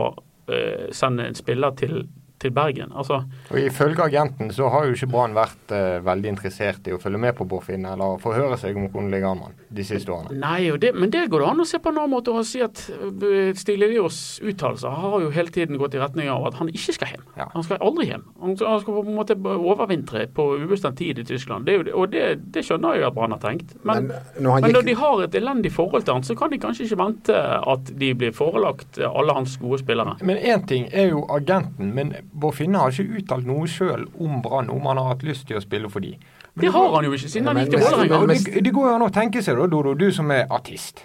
sende 0.93 1.23
en 1.25 1.33
spiller 1.33 1.71
til, 1.73 2.03
til 2.45 2.53
Bergen? 2.55 2.93
Altså, 2.95 3.23
Og 3.49 3.59
Ifølge 3.59 4.05
agenten 4.05 4.53
så 4.53 4.69
har 4.73 4.85
jo 4.85 4.95
ikke 4.95 5.11
Brann 5.11 5.35
vært 5.37 5.75
eh, 5.75 5.97
veldig 6.05 6.33
interessert 6.35 6.87
i 6.89 6.95
å 6.95 7.01
følge 7.01 7.21
med 7.21 7.35
på 7.37 7.47
Bård 7.49 7.65
eller 7.95 8.21
forhøre 8.21 8.59
seg 8.61 8.77
om 8.77 8.87
med 9.11 9.25
han 9.47 9.57
de 9.75 9.83
siste 9.85 10.11
årene. 10.11 10.37
Nei, 10.39 10.69
det, 10.81 10.93
men 10.95 11.11
det 11.13 11.25
går 11.31 11.43
det 11.43 11.49
an 11.51 11.63
å 11.63 11.67
se 11.67 11.79
på 11.83 11.91
en 11.91 11.99
annen 12.01 12.13
måte 12.15 12.31
og 12.33 12.45
si 12.47 12.61
at 12.63 12.79
Stiglerios 12.79 13.59
Stig 13.65 13.79
Liljeås 13.81 14.17
uttalelser 14.45 14.93
har 14.95 15.17
jo 15.23 15.31
hele 15.35 15.51
tiden 15.53 15.77
gått 15.81 15.95
i 15.97 16.01
retning 16.01 16.29
av 16.31 16.45
at 16.49 16.57
han 16.59 16.69
ikke 16.71 16.95
skal 16.95 17.11
hjem. 17.13 17.23
Ja. 17.37 17.47
Han 17.53 17.65
skal 17.65 17.81
aldri 17.83 18.07
hjem. 18.09 18.23
Han 18.41 18.55
skal, 18.57 18.69
han 18.71 18.83
skal 18.83 18.97
på 18.99 19.03
en 19.05 19.17
måte 19.17 19.37
overvintre 19.55 20.25
på 20.35 20.45
ubestemt 20.63 20.97
tid 20.99 21.19
i 21.19 21.25
Tyskland. 21.27 21.65
Det, 21.67 21.75
jo 21.79 21.83
det- 21.87 21.93
og 21.95 22.11
det, 22.13 22.23
det 22.55 22.63
skjønner 22.65 22.95
jeg 22.99 23.07
at 23.09 23.15
Brann 23.17 23.35
har 23.35 23.41
tenkt. 23.43 23.75
Men, 23.83 24.07
Men 24.07 24.07
men, 24.07 24.43
når 24.45 24.51
han 24.59 24.71
når 24.75 24.87
de 24.89 24.95
har 25.01 25.23
et 25.25 25.35
elendig 25.41 25.71
forhold 25.75 26.05
til 26.07 26.13
han, 26.17 26.23
så 26.23 26.35
kan 26.39 26.51
de 26.53 26.59
kanskje 26.61 26.85
ikke 26.87 26.99
vente 27.01 27.35
at 27.75 27.91
de 27.99 28.13
blir 28.15 28.31
forelagt 28.35 28.99
alle 29.05 29.33
hans 29.35 29.57
gode 29.61 29.79
spillere. 29.83 30.15
Men 30.21 30.37
én 30.37 30.65
ting 30.67 30.87
er 30.91 31.09
jo 31.11 31.25
agenten, 31.29 31.93
men 31.95 32.13
Bård 32.33 32.55
Finne 32.59 32.79
har 32.81 32.91
ikke 32.95 33.19
uttalt 33.21 33.45
noe 33.47 33.67
sjøl 33.67 34.07
om 34.21 34.41
Brann, 34.45 34.69
om 34.69 34.85
han 34.89 34.97
har 35.01 35.13
hatt 35.13 35.23
lyst 35.27 35.47
til 35.49 35.57
å 35.59 35.63
spille 35.63 35.89
for 35.91 35.99
de. 36.05 36.15
Det 36.55 36.71
har 36.71 36.93
han 36.95 37.05
jo 37.07 37.17
ikke 37.17 37.29
siden 37.31 37.49
han 37.51 37.59
gikk 37.59 37.75
til 37.75 37.83
Vålerenga. 37.83 38.61
Det 38.63 38.71
går 38.71 38.87
jo 38.87 38.93
an 38.95 39.03
å 39.03 39.11
tenke 39.13 39.43
seg 39.43 39.59
da, 39.59 39.67
Dodo, 39.71 39.93
du 39.99 40.07
som 40.15 40.31
er 40.31 40.47
artist, 40.53 41.03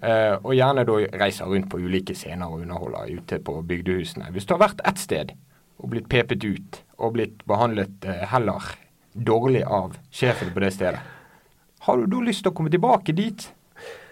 Uh, 0.00 0.38
og 0.46 0.54
gjerne 0.56 0.86
da 0.88 0.94
reiser 1.20 1.50
rundt 1.50 1.66
på 1.68 1.76
ulike 1.76 2.14
scener 2.16 2.48
og 2.48 2.62
underholder 2.62 3.10
ute 3.18 3.36
på 3.44 3.58
bygdehusene. 3.68 4.30
Hvis 4.32 4.46
du 4.48 4.54
har 4.54 4.62
vært 4.62 4.80
ett 4.88 5.02
sted 5.02 5.34
og 5.76 5.90
blitt 5.92 6.06
pepet 6.08 6.40
ut, 6.40 6.78
og 6.96 7.18
blitt 7.18 7.42
behandlet 7.44 8.06
uh, 8.08 8.22
heller 8.30 8.70
dårlig 9.12 9.60
av 9.68 9.98
sjefen 10.08 10.54
på 10.54 10.62
det 10.64 10.70
stedet, 10.72 11.02
har 11.84 12.00
du 12.00 12.08
da 12.08 12.22
lyst 12.24 12.46
til 12.46 12.52
å 12.52 12.56
komme 12.56 12.72
tilbake 12.72 13.12
dit? 13.18 13.44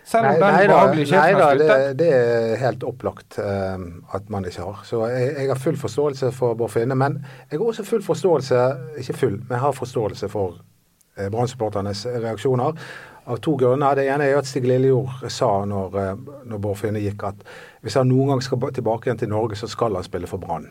Selv 0.08 0.24
om 0.24 0.38
Nei, 0.40 0.62
den 0.62 0.70
behagelige 0.70 1.10
sjefen 1.10 1.42
har 1.42 1.58
det, 1.58 1.66
sluttet? 1.66 1.98
det 2.00 2.08
er 2.16 2.54
helt 2.62 2.84
opplagt 2.88 3.36
uh, 3.42 3.76
at 4.16 4.30
man 4.32 4.46
ikke 4.48 4.64
har. 4.64 4.80
Så 4.88 5.02
jeg, 5.10 5.34
jeg 5.36 5.50
har 5.50 5.60
full 5.60 5.76
forståelse 5.76 6.30
for 6.32 6.56
Bård 6.56 6.72
Finne. 6.72 6.96
Men 6.96 7.18
jeg 7.50 7.58
har 7.58 7.66
også 7.66 7.84
full 7.84 8.02
forståelse, 8.06 8.62
ikke 9.02 9.18
full, 9.20 9.36
men 9.42 9.54
jeg 9.58 9.62
har 9.66 9.76
forståelse 9.76 10.30
for 10.32 10.56
uh, 10.56 11.28
Brann-supporternes 11.28 12.06
reaksjoner. 12.24 12.80
Av 13.28 13.36
to 13.44 13.58
grunner. 13.60 13.98
Det 13.98 14.08
ene 14.08 14.24
er 14.24 14.40
at 14.40 14.48
Stig 14.48 14.64
Lillejord 14.64 15.26
sa 15.28 15.50
når, 15.68 15.96
eh, 16.00 16.28
når 16.48 16.60
Bård 16.64 16.78
Finne 16.80 17.02
gikk 17.04 17.26
at 17.28 17.42
hvis 17.84 17.98
han 18.00 18.08
noen 18.08 18.32
gang 18.32 18.40
skal 18.40 18.70
tilbake 18.72 19.10
igjen 19.10 19.20
til 19.20 19.28
Norge, 19.28 19.58
så 19.60 19.68
skal 19.68 19.98
han 19.98 20.06
spille 20.06 20.30
for 20.30 20.40
Brann. 20.40 20.70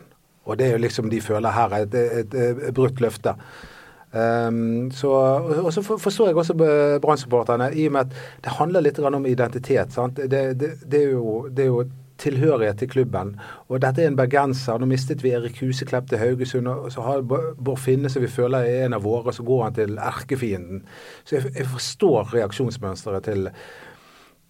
Og 0.50 0.58
det 0.58 0.66
er 0.66 0.74
jo 0.74 0.82
liksom 0.82 1.06
de 1.12 1.20
føler 1.22 1.54
her 1.54 1.76
er 1.76 1.86
et, 1.86 1.94
et, 1.94 2.34
et, 2.34 2.64
et 2.66 2.74
brutt 2.74 2.98
løfte. 3.04 3.36
Um, 4.12 4.90
så, 4.90 5.10
og 5.60 5.72
så 5.72 5.82
forstår 5.84 6.30
jeg 6.30 6.36
også 6.40 6.54
eh, 6.64 6.98
Brann-supporterne, 7.00 7.68
i 7.76 7.86
og 7.86 7.92
med 7.92 8.06
at 8.06 8.14
det 8.44 8.54
handler 8.56 8.84
litt 8.86 8.98
om 9.04 9.26
identitet. 9.26 9.96
Det, 10.16 10.30
det, 10.30 10.70
det, 10.84 11.02
er 11.02 11.10
jo, 11.10 11.48
det 11.52 11.66
er 11.66 11.68
jo 11.68 11.82
tilhørighet 12.18 12.78
til 12.78 12.88
klubben. 12.88 13.34
Og 13.68 13.82
dette 13.82 14.02
er 14.02 14.10
en 14.10 14.16
bergenser. 14.18 14.78
Nå 14.78 14.88
mistet 14.90 15.22
vi 15.22 15.34
Erik 15.36 15.60
Huseklepp 15.62 16.08
til 16.10 16.22
Haugesund, 16.22 16.68
og 16.68 16.92
så 16.92 17.04
har 17.04 17.26
Bård 17.26 17.78
Finne, 17.78 18.10
som 18.10 18.24
vi 18.24 18.32
føler 18.32 18.66
er 18.66 18.86
en 18.86 18.96
av 18.96 19.04
våre, 19.06 19.32
så 19.34 19.44
går 19.46 19.64
han 19.66 19.76
til 19.76 20.00
erkefienden. 20.02 20.82
Så 21.24 21.38
jeg, 21.38 21.52
jeg 21.54 21.68
forstår 21.74 22.34
reaksjonsmønsteret 22.34 23.28
til 23.28 23.50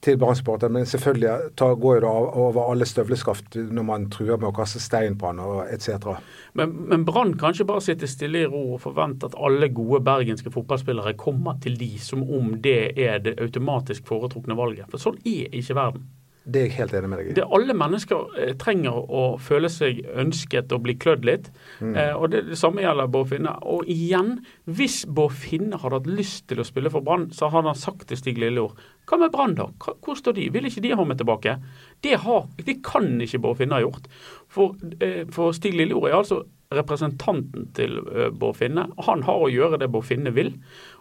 til 0.05 0.19
Brann-supporterne, 0.19 0.79
men 0.79 0.87
selvfølgelig 0.87 1.55
tar, 1.59 1.75
går 1.75 2.01
det 2.05 2.11
over 2.11 2.61
alle 2.71 2.87
støvleskaft 2.87 3.57
når 3.59 3.87
man 3.87 4.07
truer 4.15 4.39
med 4.39 4.51
å 4.51 4.55
kaste 4.55 4.81
stein 4.83 5.17
på 5.19 5.31
han 5.31 5.41
og 5.43 5.65
etc. 5.75 6.13
Men, 6.59 6.77
men 6.91 7.07
Brann 7.09 7.35
kan 7.39 7.57
ikke 7.57 7.67
bare 7.73 7.85
sitte 7.89 8.11
stille 8.11 8.45
i 8.45 8.51
ro 8.51 8.63
og 8.77 8.83
forvente 8.85 9.27
at 9.27 9.35
alle 9.35 9.71
gode 9.75 10.05
bergenske 10.07 10.53
fotballspillere 10.55 11.17
kommer 11.19 11.59
til 11.65 11.79
de, 11.81 11.91
som 12.03 12.23
om 12.23 12.55
det 12.63 12.93
er 12.95 13.19
det 13.25 13.39
automatisk 13.43 14.07
foretrukne 14.07 14.57
valget. 14.59 14.87
For 14.93 15.03
sånn 15.03 15.19
er 15.27 15.51
ikke 15.51 15.79
verden. 15.79 16.07
Det 16.49 16.61
er 16.61 16.69
jeg 16.69 16.77
helt 16.79 16.95
enig 16.97 17.09
med 17.13 17.21
deg 17.21 17.27
i. 17.29 17.33
Det 17.37 17.45
Alle 17.59 17.75
mennesker 17.77 18.39
eh, 18.41 18.53
trenger 18.61 18.97
å 18.97 19.25
føle 19.43 19.69
seg 19.73 20.01
ønsket 20.17 20.73
og 20.73 20.87
bli 20.87 20.95
klødd 21.01 21.27
litt. 21.29 21.51
Mm. 21.85 21.93
Eh, 21.93 22.13
og 22.17 22.31
det, 22.33 22.47
det 22.49 22.57
samme 22.61 22.81
gjelder 22.81 23.11
Bård 23.13 23.29
Finne. 23.35 23.53
Og 23.69 23.89
igjen, 23.93 24.39
hvis 24.65 25.03
Bård 25.05 25.37
Finne 25.37 25.81
hadde 25.83 26.01
hatt 26.01 26.09
lyst 26.09 26.47
til 26.49 26.63
å 26.63 26.67
spille 26.67 26.93
for 26.95 27.05
Brann, 27.05 27.29
så 27.37 27.51
hadde 27.53 27.75
han 27.75 27.79
sagt 27.79 28.09
til 28.09 28.21
Stig 28.21 28.41
Lilleord 28.41 28.81
Hva 29.09 29.21
med 29.21 29.33
Brann, 29.35 29.59
da? 29.59 29.69
Hvor 29.77 30.17
står 30.17 30.39
de? 30.41 30.49
Vil 30.55 30.69
ikke 30.71 30.85
de 30.85 30.97
ha 30.97 31.05
meg 31.09 31.21
tilbake? 31.21 31.59
Det, 32.05 32.17
har, 32.25 32.47
det 32.65 32.81
kan 32.87 33.11
ikke 33.25 33.45
Bård 33.45 33.61
Finne 33.61 33.77
ha 33.77 33.85
gjort. 33.85 34.09
For, 34.49 34.77
eh, 35.05 35.27
for 35.35 35.53
Stig 35.57 35.77
Lilleord 35.77 36.09
er 36.09 36.21
altså 36.23 36.43
representanten 36.73 37.71
til 37.77 38.01
eh, 38.09 38.29
Bård 38.33 38.57
Finne. 38.61 38.89
Han 39.05 39.29
har 39.29 39.45
å 39.45 39.53
gjøre 39.53 39.81
det 39.85 39.93
Bård 39.93 40.09
Finne 40.09 40.33
vil. 40.37 40.55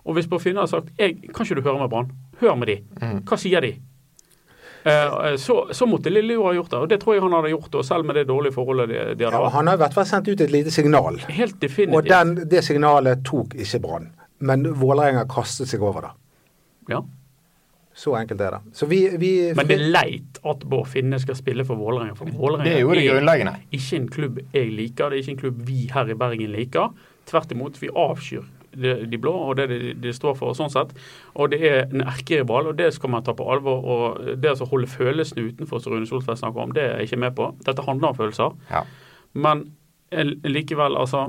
Og 0.03 0.19
hvis 0.19 0.27
Bård 0.27 0.43
Finne 0.43 0.63
har 0.63 0.71
sagt 0.71 0.91
jeg, 0.99 1.21
Kan 1.31 1.47
ikke 1.47 1.62
du 1.62 1.67
høre 1.69 1.79
med 1.86 1.93
Brann? 1.93 2.12
Hør 2.41 2.60
med 2.60 2.73
de. 2.73 2.81
Hva 3.27 3.39
sier 3.39 3.63
de? 3.63 3.77
Eh, 4.85 5.35
Så, 5.37 5.67
så 5.71 5.85
måtte 5.85 6.09
Lillejord 6.09 6.45
ha 6.45 6.53
gjort 6.53 6.69
det, 6.71 6.77
og 6.79 6.89
det 6.89 6.99
tror 7.01 7.13
jeg 7.15 7.21
han 7.23 7.31
hadde 7.33 7.49
gjort. 7.49 7.75
Og 7.75 7.85
selv 7.85 8.05
med 8.05 8.15
det 8.15 8.27
dårlige 8.27 8.53
forholdet 8.53 8.89
de, 8.89 8.95
de 9.15 9.25
hadde 9.25 9.37
og 9.37 9.43
hatt. 9.49 9.53
han 9.53 9.67
har 9.67 9.73
i 9.75 9.77
hvert 9.83 9.93
fall 9.93 10.05
sendt 10.05 10.27
ut 10.27 10.41
et 10.41 10.51
lite 10.51 10.71
signal. 10.71 11.17
Helt 11.27 11.55
Og 11.55 11.61
definitivt. 11.61 12.09
den, 12.13 12.35
det 12.49 12.63
signalet 12.63 13.23
tok 13.25 13.55
ikke 13.55 13.79
Brann. 13.83 14.09
Men 14.39 14.67
Vålerenga 14.79 15.25
kastet 15.27 15.67
seg 15.67 15.81
over 15.81 16.01
det. 16.01 16.11
Ja. 16.89 17.01
Så 17.97 18.13
enkelt 18.15 18.41
er 18.45 18.51
det. 18.51 18.59
Så 18.77 18.85
vi, 18.85 18.99
vi 19.17 19.31
Men 19.57 19.65
det 19.67 19.79
er 19.79 19.87
leit 19.89 20.37
at 20.45 20.59
Bård 20.69 20.85
Finne 20.87 21.17
skal 21.19 21.35
spille 21.35 21.65
for 21.65 21.75
Vålerenga. 21.75 22.13
For 22.15 22.29
Vålerenga 22.29 22.63
Det 22.69 22.75
er 22.75 22.83
jo 22.85 22.91
det 22.93 23.07
grunnleggende. 23.09 23.55
ikke 23.73 23.95
en 23.97 24.07
klubb 24.13 24.37
jeg 24.53 24.69
liker, 24.71 25.09
det 25.09 25.17
er 25.17 25.23
ikke 25.23 25.31
en 25.33 25.39
klubb 25.41 25.63
vi 25.65 25.89
her 25.93 26.11
i 26.13 26.13
Bergen 26.13 26.51
liker. 26.53 26.91
Tvert 27.25 27.51
imot, 27.51 27.81
vi 27.81 27.89
avskyr 27.89 28.45
de, 28.77 28.93
de 29.09 29.19
blå 29.21 29.33
og 29.49 29.55
det 29.59 29.67
de, 29.71 29.93
de 30.03 30.13
står 30.15 30.35
for, 30.39 30.53
sånn 30.57 30.71
sett. 30.73 30.93
Og 31.35 31.51
det 31.53 31.59
er 31.65 31.79
en 31.87 32.03
erkerival, 32.05 32.69
og 32.71 32.77
det 32.79 32.91
skal 32.95 33.11
man 33.13 33.25
ta 33.27 33.33
på 33.37 33.47
alvor. 33.51 33.83
Og 33.83 34.29
det 34.43 34.53
å 34.55 34.69
holde 34.71 34.89
følelsene 34.91 35.47
utenfor, 35.49 35.81
som 35.83 35.95
Rune 35.95 36.07
Soltvedt 36.09 36.41
snakker 36.43 36.63
om, 36.67 36.75
det 36.77 36.83
er 36.85 36.95
jeg 37.01 37.11
ikke 37.11 37.21
med 37.25 37.35
på. 37.39 37.49
Dette 37.67 37.85
handler 37.87 38.13
om 38.13 38.19
følelser. 38.21 38.55
Ja. 38.71 38.83
Men 39.37 39.65
eh, 40.11 40.31
likevel, 40.47 40.97
altså 40.97 41.27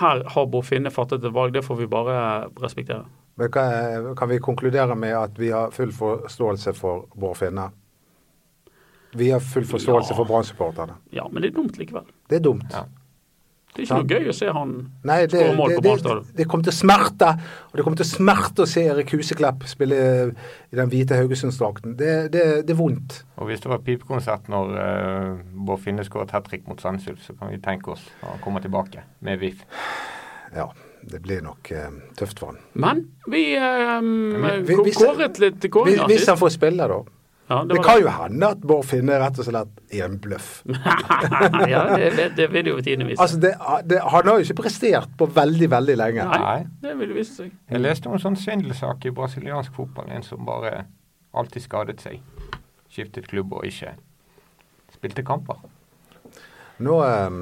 Her 0.00 0.24
har 0.34 0.46
Bofinne 0.50 0.90
Finne 0.90 0.92
fattet 0.92 1.24
et 1.24 1.32
valg, 1.36 1.54
det 1.54 1.64
får 1.64 1.78
vi 1.80 1.86
bare 1.90 2.18
respektere. 2.62 3.04
Men 3.36 3.50
kan, 3.52 4.14
kan 4.16 4.28
vi 4.28 4.38
konkludere 4.40 4.96
med 4.96 5.12
at 5.16 5.38
vi 5.38 5.50
har 5.52 5.70
full 5.70 5.92
forståelse 5.92 6.72
for 6.76 7.04
Bård 7.14 7.36
Finne? 7.36 7.70
Vi 9.16 9.30
har 9.30 9.40
full 9.40 9.64
forståelse 9.64 10.12
Ja. 10.12 10.16
for 10.16 10.24
Brann-supporterne. 10.28 10.96
Ja, 11.10 11.28
men 11.32 11.42
det 11.42 11.50
er 11.52 11.56
dumt 11.56 11.76
likevel. 11.78 12.04
Det 12.28 12.36
er 12.36 12.44
dumt. 12.44 12.64
Ja. 12.72 12.84
Det 13.76 13.82
er 13.82 13.86
ikke 13.86 13.98
noe 14.00 14.16
gøy 14.16 14.30
å 14.32 14.34
se 14.36 14.46
han 14.56 14.70
Nei, 15.06 15.18
det, 15.28 15.36
skåre 15.36 15.56
mål 15.58 15.72
det, 15.72 15.76
på 15.76 15.82
det, 15.84 15.94
Brann 16.06 16.22
det 16.38 16.46
kommer 16.48 16.66
til 16.66 16.72
å 16.72 16.76
smerte. 16.76 17.28
Og 17.68 17.76
det 17.76 17.84
kommer 17.84 18.00
til 18.00 18.06
å 18.06 18.10
smerte 18.10 18.64
å 18.64 18.70
se 18.70 18.84
Erik 18.88 19.12
Huseklepp 19.12 19.66
spille 19.68 19.98
i 20.72 20.78
den 20.78 20.92
hvite 20.92 21.18
Haugesundsdrakten. 21.20 21.96
Det, 22.00 22.14
det, 22.32 22.44
det 22.66 22.74
er 22.74 22.78
vondt. 22.78 23.20
Og 23.36 23.50
hvis 23.50 23.60
det 23.64 23.72
var 23.72 23.84
pipekonsert 23.84 24.48
når 24.52 24.74
uh, 24.76 25.44
Bård 25.68 25.82
Finne 25.84 26.06
skåret 26.06 26.32
hat 26.34 26.48
trick 26.48 26.64
mot 26.70 26.80
Sandsul, 26.80 27.18
så 27.22 27.36
kan 27.36 27.52
vi 27.52 27.60
tenke 27.62 27.92
oss 27.92 28.04
at 28.22 28.30
han 28.32 28.42
kommer 28.44 28.64
tilbake 28.64 29.04
med 29.26 29.42
VIF. 29.42 29.66
Ja, 30.56 30.70
det 31.06 31.20
blir 31.24 31.44
nok 31.44 31.68
uh, 31.76 32.00
tøft 32.18 32.40
for 32.40 32.54
han. 32.54 32.62
Men 32.72 33.04
vi, 33.28 33.50
um, 33.60 34.64
kåret 34.96 35.42
litt 35.42 35.68
kåringer 35.68 36.06
sist. 36.06 36.12
hvis 36.14 36.32
han 36.32 36.40
får 36.40 36.56
spille, 36.56 36.88
da. 36.96 37.02
Ja, 37.48 37.60
Det 37.62 37.76
det, 37.76 37.82
kan 37.84 38.00
jo 38.02 38.10
hende 38.10 38.48
at 38.56 38.62
Bård 38.66 38.84
Finne 38.88 39.20
rett 39.22 39.38
og 39.38 39.46
slett 39.46 39.94
er 39.94 40.08
en 40.08 40.16
bløff. 40.18 40.64
ja, 41.72 41.84
det, 41.94 42.08
det, 42.16 42.26
det 42.36 42.48
vil 42.50 42.72
jo 42.72 42.80
tiden 42.80 43.06
vise. 43.06 43.22
Altså, 43.22 43.38
det, 43.38 43.52
det, 43.86 44.00
han 44.02 44.26
har 44.26 44.40
jo 44.40 44.48
ikke 44.48 44.64
prestert 44.64 45.12
på 45.18 45.28
veldig, 45.30 45.70
veldig 45.70 45.96
lenge. 46.00 46.26
Nei, 46.32 46.58
det 46.82 46.96
vil 46.98 47.14
vise 47.14 47.44
seg. 47.44 47.54
Jeg 47.70 47.84
leste 47.84 48.10
om 48.10 48.18
en 48.18 48.24
sånn 48.24 48.40
svindelsak 48.40 49.06
i 49.06 49.14
brasiliansk 49.14 49.78
fotball. 49.78 50.10
En 50.16 50.26
som 50.26 50.42
bare 50.48 50.88
alltid 51.36 51.68
skadet 51.68 52.02
seg. 52.02 52.18
Skiftet 52.90 53.30
klubb 53.30 53.54
og 53.54 53.66
ikke 53.68 53.94
spilte 54.96 55.22
kamper. 55.26 55.62
Nå, 56.82 56.96
eh, 57.06 57.36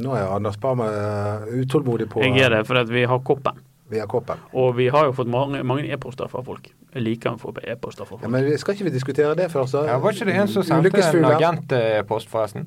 nå 0.00 0.14
er 0.16 0.30
Anders 0.32 0.56
Barmer 0.60 0.94
eh, 0.94 1.58
utålmodig 1.60 2.08
på 2.08 2.22
Jeg 2.24 2.46
er 2.46 2.54
det, 2.56 2.62
for 2.68 2.80
at 2.80 2.88
vi 2.92 3.04
har 3.08 3.20
koppen. 3.26 3.58
Via 3.90 4.06
koppen. 4.06 4.38
Og 4.52 4.74
vi 4.76 4.88
har 4.92 5.06
jo 5.08 5.12
fått 5.16 5.28
mange 5.32 5.62
mange 5.64 5.86
e-poster 5.92 6.28
fra 6.28 6.42
folk. 6.44 6.68
Jeg 6.94 7.02
liker 7.04 7.34
å 7.36 7.40
få 7.40 7.52
e-poster 7.62 8.04
fra 8.08 8.18
Ja, 8.22 8.28
men 8.28 8.44
vi- 8.44 8.56
skal 8.58 8.74
ikke 8.74 8.84
vi 8.84 8.90
diskutere 8.90 9.34
det 9.36 9.50
først? 9.52 9.74
Ja, 9.86 9.98
var 9.98 10.12
ikke 10.12 10.26
det 10.26 10.34
en 10.36 10.48
som 10.48 10.62
sendte 10.62 10.98
en 10.98 11.24
agentpost, 11.24 12.28
forresten? 12.28 12.66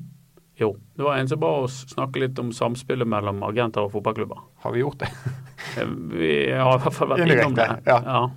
Jo. 0.60 0.76
Det 0.96 1.02
var 1.04 1.16
en 1.16 1.28
som 1.28 1.40
ba 1.40 1.46
oss 1.64 1.86
snakke 1.94 2.20
litt 2.20 2.38
om 2.38 2.50
samspillet 2.52 3.08
mellom 3.08 3.42
agenter 3.42 3.80
og 3.82 3.92
fotballklubber. 3.92 4.38
Har 4.62 4.72
vi 4.72 4.80
gjort 4.84 4.98
det? 4.98 5.08
Eh, 5.78 5.86
Vi 5.86 6.50
har 6.50 6.74
i 6.74 6.78
hvert 6.82 6.92
fall 6.92 7.08
vært 7.08 7.30
innom 7.30 7.54
det. 7.54 7.68
Ja. 7.86 8.00
Ja. 8.04 8.30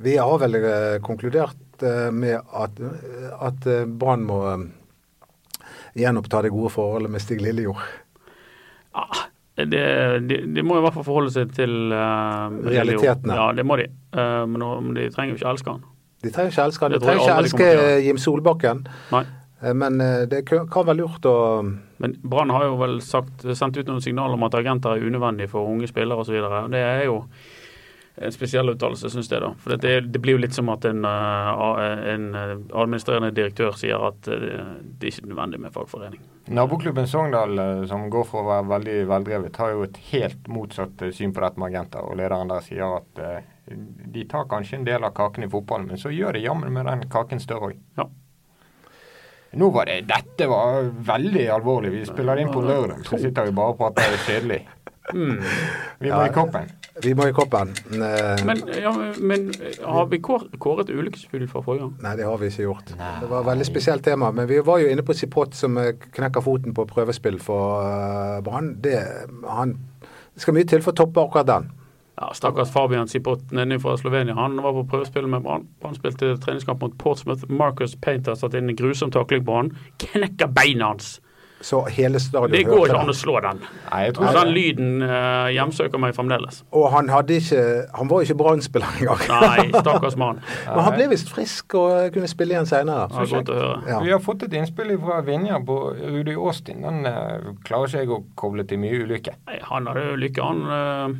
Vi 0.00 0.16
har 0.16 0.38
vel 0.38 0.54
eh, 0.56 0.98
konkludert 1.04 1.82
eh, 1.84 2.10
med 2.10 2.40
at, 2.56 2.70
at 3.40 3.66
Brann 4.00 4.24
må 4.24 4.38
gjenoppta 5.94 6.40
det 6.42 6.50
gode 6.54 6.70
forholdet 6.72 7.10
med 7.12 7.20
Stig 7.20 7.40
Lillejord. 7.44 7.82
Ah, 8.96 9.26
det, 9.68 9.84
de, 10.30 10.40
de 10.56 10.62
må 10.64 10.78
i 10.78 10.84
hvert 10.84 10.96
fall 10.96 11.06
forholde 11.06 11.32
seg 11.34 11.52
til 11.56 11.92
uh, 11.92 12.48
Realitetene. 12.64 13.36
Ja, 13.36 13.50
det 13.56 13.66
må 13.66 13.76
de. 13.80 13.90
Uh, 14.16 14.46
men, 14.48 14.94
de 14.96 15.10
trenger 15.12 15.34
jo 15.34 15.40
ikke 15.40 15.52
elske 15.52 15.74
han. 15.76 15.84
De 16.20 16.32
trenger 16.32 16.54
ikke 16.54 16.64
elske 16.68 16.86
han. 16.86 16.94
De 16.94 17.02
trenger 17.04 17.28
ikke 17.28 17.36
elske. 17.44 17.68
Jim 18.06 18.20
Solbakken. 18.20 18.82
Nei. 19.12 19.24
Eh, 19.62 19.74
Men 19.74 20.00
eh, 20.00 20.26
det 20.28 20.44
kan 20.48 20.86
være 20.86 20.98
lurt 21.02 21.26
å 21.28 21.36
Men 22.00 22.16
Brann 22.22 22.52
har 22.54 22.64
jo 22.64 22.76
vel 22.80 23.00
sagt, 23.04 23.44
sendt 23.44 23.76
ut 23.76 23.88
noen 23.88 24.04
signaler 24.04 24.38
om 24.38 24.46
at 24.46 24.56
agenter 24.56 24.96
er 24.96 25.04
unødvendig 25.04 25.50
for 25.52 25.68
unge 25.68 25.90
spillere 25.90 26.22
osv. 26.22 26.38
Det 26.72 26.80
er 26.80 27.04
jo 27.10 27.22
spesiell 28.28 28.68
uttalelse, 28.68 29.10
syns 29.10 29.30
jeg. 29.30 29.40
da. 29.40 29.50
For 29.62 29.76
det, 29.80 29.94
det 30.12 30.20
blir 30.20 30.36
jo 30.36 30.42
litt 30.42 30.56
som 30.56 30.68
at 30.72 30.84
en, 30.88 31.04
eh, 31.08 31.92
en 32.12 32.26
eh, 32.36 32.52
administrerende 32.76 33.32
direktør 33.36 33.76
sier 33.80 34.02
at 34.10 34.28
eh, 34.28 34.74
det 34.82 35.08
er 35.08 35.14
ikke 35.14 35.30
nødvendig 35.30 35.60
med 35.64 35.72
fagforening. 35.74 36.20
Naboklubben 36.50 37.08
Sogndal, 37.08 37.56
som 37.88 38.08
går 38.12 38.26
for 38.28 38.42
å 38.42 38.50
være 38.50 38.68
veldig 38.74 38.96
veldrevet, 39.08 39.60
har 39.62 39.72
jo 39.72 39.86
et 39.86 40.00
helt 40.10 40.48
motsatt 40.50 41.04
syn 41.16 41.32
på 41.32 41.44
dette 41.44 41.60
med 41.60 41.70
agenter. 41.70 42.04
Og 42.04 42.18
lederen 42.20 42.50
der 42.50 42.64
sier 42.66 42.98
at 42.98 43.22
de 43.70 44.24
tar 44.28 44.48
kanskje 44.50 44.80
en 44.80 44.88
del 44.88 45.06
av 45.06 45.14
kaken 45.14 45.46
i 45.46 45.50
fotballen, 45.52 45.92
men 45.92 46.00
så 46.00 46.10
gjør 46.10 46.34
de 46.34 46.42
jammen 46.42 46.72
med 46.74 46.90
den 46.90 47.06
kaken 47.12 47.40
større 47.40 47.70
òg. 47.70 47.78
Ja. 48.00 48.08
Nå 49.60 49.70
var 49.74 49.86
det 49.86 50.00
Dette 50.10 50.46
var 50.50 50.90
veldig 51.06 51.46
alvorlig. 51.54 51.94
Vi 51.94 52.04
spiller 52.06 52.38
inn 52.38 52.52
på 52.52 52.62
lørdag, 52.62 53.06
så 53.06 53.18
sitter 53.18 53.48
vi 53.48 53.54
bare 53.56 53.74
og 53.74 53.80
prater 53.80 54.20
kjedelig. 54.26 54.64
Mm. 55.10 55.40
Vi 55.98 56.10
må 56.12 56.20
i 56.22 56.30
koppen. 56.30 56.68
Vi 57.02 57.14
må 57.16 57.26
i 57.30 57.32
koppen. 57.36 57.70
Eh, 57.92 58.44
Men, 58.46 58.60
ja, 58.82 58.92
men 59.18 59.48
har 59.84 60.06
vi 60.10 60.18
kåret 60.20 60.90
ulykkesfugl 60.92 61.46
fra 61.48 61.62
forrige 61.64 61.86
gang? 61.86 61.94
Nei, 62.04 62.14
det 62.20 62.26
har 62.28 62.36
vi 62.40 62.50
ikke 62.52 62.66
gjort. 62.68 62.92
Det 62.98 63.28
var 63.30 63.40
et 63.40 63.48
veldig 63.52 63.66
spesielt 63.68 64.04
tema. 64.04 64.30
Men 64.36 64.48
vi 64.50 64.58
var 64.66 64.78
jo 64.82 64.88
inne 64.92 65.02
på 65.06 65.14
Sipot 65.16 65.54
som 65.56 65.78
eh, 65.80 65.92
knekker 66.16 66.44
foten 66.44 66.74
på 66.76 66.84
prøvespill 66.90 67.38
for 67.42 67.82
uh, 67.84 68.40
Brann. 68.46 68.74
Det, 68.84 68.98
han- 69.48 69.76
det 70.34 70.42
skal 70.44 70.54
mye 70.54 70.68
til 70.68 70.82
for 70.84 70.92
å 70.94 71.00
toppe 71.04 71.20
akkurat 71.24 71.46
den. 71.48 71.70
Ja, 72.20 72.28
Stakkars 72.36 72.68
Fabian 72.74 73.08
Sipot 73.08 73.50
nede 73.56 73.78
fra 73.80 73.94
Slovenia. 73.96 74.34
Han 74.36 74.58
var 74.60 74.74
på 74.76 74.84
prøvespill 74.92 75.26
med 75.32 75.42
Brann. 75.46 75.64
Han 75.82 75.94
spilte 75.96 76.34
treningskamp 76.42 76.82
mot 76.84 76.98
Portsmouth. 77.00 77.46
Marcus 77.48 77.94
Painter 77.96 78.36
satte 78.36 78.60
inn 78.60 78.68
en 78.68 78.76
grusom 78.76 79.10
takling 79.14 79.44
på 79.48 79.56
han. 79.56 79.70
Knekker 80.04 80.52
beina 80.52 80.92
hans! 80.92 81.14
Så 81.60 81.82
hele 81.92 82.20
stadion 82.20 82.52
Det 82.52 82.62
går 82.64 82.86
ikke 82.88 83.00
an 83.02 83.12
å 83.12 83.14
slå 83.16 83.34
den. 83.44 83.58
Nei, 83.90 84.00
jeg 84.06 84.14
tror 84.16 84.36
den 84.38 84.52
lyden 84.56 85.04
uh, 85.04 85.48
hjemsøker 85.52 86.00
meg 86.00 86.14
fremdeles. 86.16 86.62
Og 86.72 86.86
han 86.94 87.10
hadde 87.12 87.36
ikke 87.36 87.64
Han 87.98 88.08
var 88.08 88.24
ikke 88.24 88.36
Brann-spiller 88.40 89.00
engang. 89.00 89.24
Nei, 89.28 89.66
stakkars 89.84 90.16
mann. 90.20 90.40
Men 90.64 90.80
han 90.86 90.96
ble 90.96 91.10
visst 91.12 91.32
frisk 91.32 91.76
og 91.80 92.14
kunne 92.14 92.30
spille 92.32 92.56
igjen 92.56 92.68
seinere. 92.70 93.08
Ja. 93.10 94.00
Vi 94.00 94.14
har 94.14 94.22
fått 94.24 94.46
et 94.48 94.56
innspill 94.56 94.94
fra 95.02 95.20
Vinja 95.26 95.60
på 95.66 95.76
Rudi 96.00 96.36
Austin. 96.38 96.80
Den 96.86 97.04
uh, 97.04 97.52
klarer 97.66 97.92
ikke 97.92 98.06
jeg 98.06 98.14
å 98.16 98.22
koble 98.40 98.64
til 98.68 98.80
mye 98.80 99.04
ulykke. 99.04 99.36
Nei, 99.50 99.60
han 99.68 99.90
hadde 99.90 100.08
ulykke. 100.16 100.46
Han 100.46 100.66
Uh, 100.70 101.14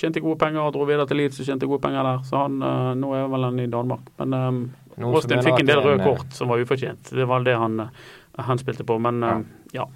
tjente 0.00 0.22
gode 0.22 0.38
penger 0.40 0.62
og 0.64 0.74
dro 0.74 0.86
videre 0.88 1.06
til 1.08 1.20
Leeds 1.20 1.40
og 1.42 1.48
tjente 1.48 1.68
gode 1.68 1.82
penger 1.84 2.06
der. 2.06 2.22
Så 2.26 2.38
han, 2.40 2.60
uh, 2.62 2.92
nå 2.98 3.12
er 3.16 3.26
vel 3.32 3.46
han 3.48 3.60
i 3.60 3.68
Danmark. 3.70 4.12
Men 4.20 4.36
um, 4.36 4.60
Austin 5.08 5.42
fikk 5.44 5.62
en 5.62 5.70
del 5.70 5.82
røde 5.84 6.00
eh, 6.02 6.08
kort 6.08 6.34
som 6.36 6.50
var 6.50 6.62
ufortjent. 6.62 7.12
Det 7.16 7.26
var 7.28 7.44
det 7.46 7.56
han, 7.58 7.78
eh, 7.86 8.08
han 8.46 8.58
spilte 8.60 8.84
på. 8.86 8.98
Men 8.98 9.22
eh, 9.22 9.40
ja. 9.76 9.86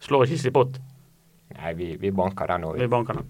Slår 0.00 0.26
ikke 0.26 0.38
Sipot. 0.42 0.78
Nei, 1.56 1.72
vi, 1.78 1.92
vi 2.00 2.10
banker 2.12 2.46
den 2.50 2.64
òg. 2.68 2.78
Vi 2.80 2.88
banker 2.90 3.14
den. 3.20 3.28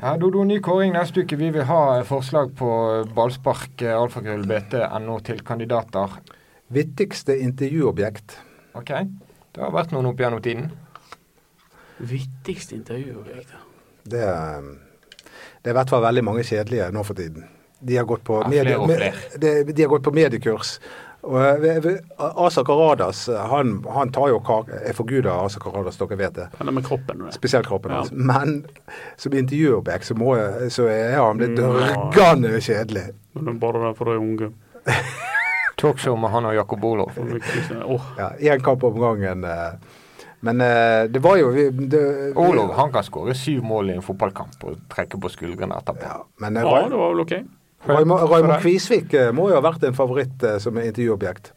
Ja, 0.00 0.14
Dodo, 0.16 0.44
ny 0.48 0.60
kåring 0.64 0.94
neste 0.96 1.20
uke. 1.26 1.36
Vi 1.36 1.50
vil 1.52 1.66
ha 1.68 1.80
forslag 2.08 2.54
på 2.56 2.68
ballspark, 3.16 3.82
alfakrøll, 3.84 4.46
BT, 4.48 4.78
NO 5.04 5.18
til 5.26 5.42
kandidater. 5.44 6.14
Vittigste 6.72 7.36
intervjuobjekt. 7.44 8.38
OK? 8.78 8.92
Det 9.50 9.60
har 9.64 9.74
vært 9.74 9.92
noen 9.92 10.08
opp 10.12 10.22
gjennom 10.22 10.40
tiden. 10.44 10.70
Vittigste 12.00 12.78
intervjuobjekt. 12.78 13.52
Det, 14.08 14.24
det 15.60 15.68
er 15.68 15.74
i 15.74 15.76
hvert 15.76 15.92
fall 15.92 16.04
veldig 16.06 16.24
mange 16.30 16.46
kjedelige 16.48 16.88
nå 16.96 17.02
for 17.04 17.18
tiden. 17.18 17.44
De 17.80 17.96
har 17.98 18.06
gått 18.08 18.24
på, 18.24 18.38
Ja, 18.44 18.48
medie, 18.48 18.76
flere 18.78 18.86
med- 18.88 19.00
flere. 19.02 19.38
de, 19.40 19.72
de 19.72 19.82
har 19.84 19.90
gått 19.92 20.06
på 20.06 20.14
mediekurs. 20.16 20.78
Og 21.22 21.36
eh, 21.66 21.88
Asa 22.18 22.62
Karadas 22.64 23.26
han, 23.50 23.74
han 23.92 24.08
tar 24.12 24.28
jo 24.32 24.38
kake 24.40 24.78
Jeg 24.86 24.94
forguder 24.96 25.30
Asa 25.44 25.60
Karadas, 25.60 25.98
dere 26.00 26.16
vet 26.16 26.34
det. 26.38 26.46
Han 26.58 26.68
er 26.68 26.72
med 26.72 26.84
kroppen. 26.86 27.26
det. 27.26 27.34
Spesielt 27.36 27.66
kroppen 27.68 27.92
Ja. 27.92 27.98
hans. 27.98 28.12
Men 28.12 28.66
som 29.20 29.32
intervjuobjekt 29.36 30.04
så, 30.08 30.14
må 30.16 30.32
så 30.72 30.86
er 30.88 31.18
han 31.20 31.36
blitt 31.42 31.56
dørgende 31.60 32.54
ja. 32.56 32.60
kjedelig. 32.60 33.04
Men 33.34 33.44
det 33.44 33.54
er 33.54 33.60
bare 33.66 33.82
der 33.86 33.94
for 33.98 34.04
de 34.10 34.16
unge. 34.18 34.50
Talkshow 35.80 36.16
med 36.20 36.28
han 36.30 36.44
og 36.44 36.54
Jakob 36.54 36.84
Olof. 36.84 37.16
Ja, 38.18 38.30
Én 38.40 38.60
kamp 38.64 38.82
om 38.84 38.98
gangen. 39.00 39.44
eh. 39.44 39.72
Men 40.40 40.60
eh, 40.60 41.04
det 41.12 41.20
var 41.22 41.36
jo 41.36 41.48
vi- 41.52 41.68
det, 41.70 42.32
Olof 42.36 42.74
han 42.76 42.92
kan 42.92 43.04
skåre 43.04 43.34
syv 43.36 43.62
mål 43.62 43.90
i 43.90 43.94
en 43.98 44.02
fotballkamp 44.02 44.64
og 44.64 44.76
trekke 44.88 45.20
på 45.20 45.28
skuldrene 45.28 45.76
etterpå. 45.76 46.00
Ja, 46.08 46.22
men 46.40 46.56
eh, 46.56 46.62
ja, 46.64 46.88
det 46.88 46.96
var 46.96 47.12
vel 47.14 47.20
OK. 47.26 47.34
Raymond? 47.88 48.52
Kvisvik 48.60 49.14
eh, 49.16 49.30
må 49.32 49.48
jo 49.50 49.56
ha 49.56 49.62
vært 49.64 49.86
en 49.88 49.96
favoritt 49.96 50.42
eh, 50.44 50.58
som 50.62 50.76
intervjuobjekt. 50.80 51.52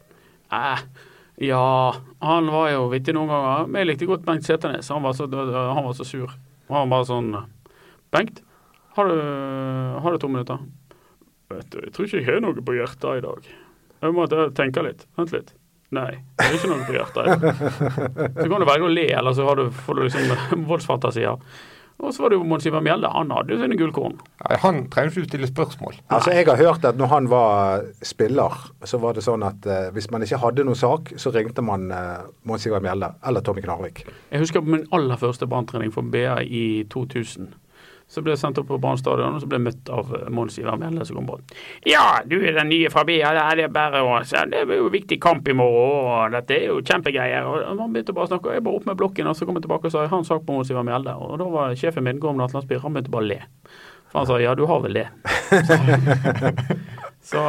Eh, 0.54 0.84
ja, 1.44 1.66
han 2.24 2.48
var 2.52 2.70
jo 2.72 2.86
vittig 2.92 3.14
noen 3.16 3.32
ganger. 3.32 3.68
Men 3.68 3.82
jeg 3.82 3.90
likte 3.92 4.08
godt 4.08 4.24
Bengt 4.26 4.46
Seternes. 4.46 4.88
Han 4.94 5.04
var 5.04 5.16
så, 5.18 5.28
han 5.28 5.84
var 5.84 5.92
så 5.98 6.06
sur. 6.08 6.32
Han 6.70 6.84
var 6.84 6.92
bare 6.96 7.08
sånn 7.10 7.34
Bengt, 8.14 8.40
har 8.94 9.08
du, 9.10 9.18
har 10.00 10.14
du 10.14 10.22
to 10.22 10.28
minutter? 10.30 10.60
Vet 11.50 11.66
du, 11.72 11.80
jeg 11.82 11.92
tror 11.92 12.06
ikke 12.06 12.20
jeg 12.20 12.28
har 12.28 12.40
noe 12.44 12.62
på 12.62 12.76
hjertet 12.76 13.18
i 13.18 13.24
dag. 13.24 13.48
Jeg 14.04 14.14
må 14.14 14.26
tenke 14.54 14.84
litt. 14.86 15.02
Vent 15.18 15.34
litt. 15.34 15.50
Nei, 15.94 16.12
det 16.38 16.46
er 16.46 16.56
ikke 16.56 16.70
noe 16.70 16.86
på 16.86 16.94
hjertet. 16.94 17.44
Så 18.38 18.46
kan 18.50 18.62
du 18.62 18.66
velge 18.68 18.86
å 18.86 18.92
le, 18.92 19.08
eller 19.18 19.34
så 19.36 19.44
har 19.46 19.58
du, 19.58 19.66
får 19.74 19.98
du 19.98 20.02
liksom 20.06 20.64
voldsfantasier. 20.70 21.42
Og 22.02 22.12
så 22.12 22.24
var 22.24 22.32
det 22.32 22.36
jo 22.40 22.44
Mons 22.44 22.66
Ivar 22.66 22.82
Mjelde. 22.84 23.08
Han 23.14 23.30
hadde 23.32 23.54
jo 23.54 23.60
sine 23.62 23.76
gullkorn. 23.78 24.16
Han 24.64 24.80
trengte 24.92 25.20
ikke 25.22 25.30
stille 25.30 25.48
spørsmål. 25.48 25.94
Altså, 26.10 26.34
Jeg 26.34 26.46
har 26.46 26.56
hørt 26.58 26.84
at 26.84 26.98
når 26.98 27.06
han 27.12 27.28
var 27.30 27.84
spiller, 28.02 28.56
så 28.84 28.98
var 29.00 29.14
det 29.14 29.24
sånn 29.24 29.46
at 29.46 29.66
eh, 29.66 29.90
hvis 29.94 30.10
man 30.10 30.22
ikke 30.26 30.40
hadde 30.42 30.66
noen 30.66 30.78
sak, 30.78 31.14
så 31.16 31.32
ringte 31.34 31.62
man 31.64 31.90
eh, 31.94 32.26
Mons 32.44 32.66
Ivar 32.66 32.82
Mjelde 32.84 33.12
eller 33.24 33.40
Tommy 33.46 33.62
Knarvik. 33.64 34.04
Jeg 34.32 34.42
husker 34.42 34.60
på 34.64 34.74
min 34.74 34.88
aller 34.92 35.16
første 35.20 35.46
banntrening 35.46 35.94
for 35.94 36.02
BA 36.02 36.40
i 36.44 36.84
2000. 36.92 37.54
Så 38.08 38.22
ble 38.22 38.34
jeg 38.34 38.40
sendt 38.42 38.58
opp 38.60 38.68
på 38.68 38.76
Brann 38.78 38.98
stadion 39.00 39.38
og 39.38 39.42
så 39.42 39.48
ble 39.48 39.58
jeg 39.58 39.64
møtt 39.64 39.90
av 39.92 40.10
eh, 40.14 40.26
Mons 40.34 40.58
Ivar 40.60 40.76
Mjelde 40.80 41.06
som 41.08 41.18
kom 41.18 41.30
på. 41.30 41.38
Ja, 41.88 42.20
du 42.28 42.36
er 42.36 42.58
den 42.58 42.70
nye 42.70 42.90
fra 42.92 43.04
BA. 43.08 43.32
Det 43.32 43.64
er 43.64 43.72
bare 43.72 44.02
å 44.04 44.18
se. 44.28 44.44
Det 44.50 44.60
er 44.60 44.74
jo 44.76 44.90
viktig 44.92 45.18
kamp 45.22 45.48
i 45.48 45.56
morgen, 45.56 46.10
og 46.12 46.36
dette 46.36 46.58
er 46.58 46.68
jo 46.68 46.82
kjempegreier. 46.84 47.48
Og 47.48 47.80
Han 47.80 47.94
begynte 47.94 48.14
bare 48.16 48.28
å 48.28 48.32
snakke, 48.34 48.52
og 48.52 48.58
jeg 48.58 48.66
bare 48.66 48.80
opp 48.80 48.90
med 48.90 49.00
blokken, 49.00 49.30
og 49.30 49.38
så 49.38 49.48
kom 49.48 49.58
jeg 49.58 49.66
tilbake 49.66 49.88
og 49.88 49.94
sa 49.94 50.04
jeg 50.04 50.12
har 50.12 50.22
en 50.22 50.28
sak 50.28 50.44
på 50.44 50.58
Mons 50.58 50.70
Ivar 50.70 50.86
Mjelde. 50.86 51.16
Og 51.16 51.40
da 51.40 51.48
var 51.56 51.74
sjefen 51.80 52.06
min, 52.06 52.20
Gorm 52.22 52.38
Natlandsby, 52.40 52.78
han 52.82 52.94
begynte 52.94 53.14
bare 53.14 53.26
å 53.26 53.30
le. 53.32 53.40
For 54.12 54.20
han 54.20 54.28
sa 54.28 54.38
ja, 54.42 54.54
du 54.54 54.66
har 54.70 54.84
vel 54.84 55.00
det. 55.00 55.08
så, 57.32 57.40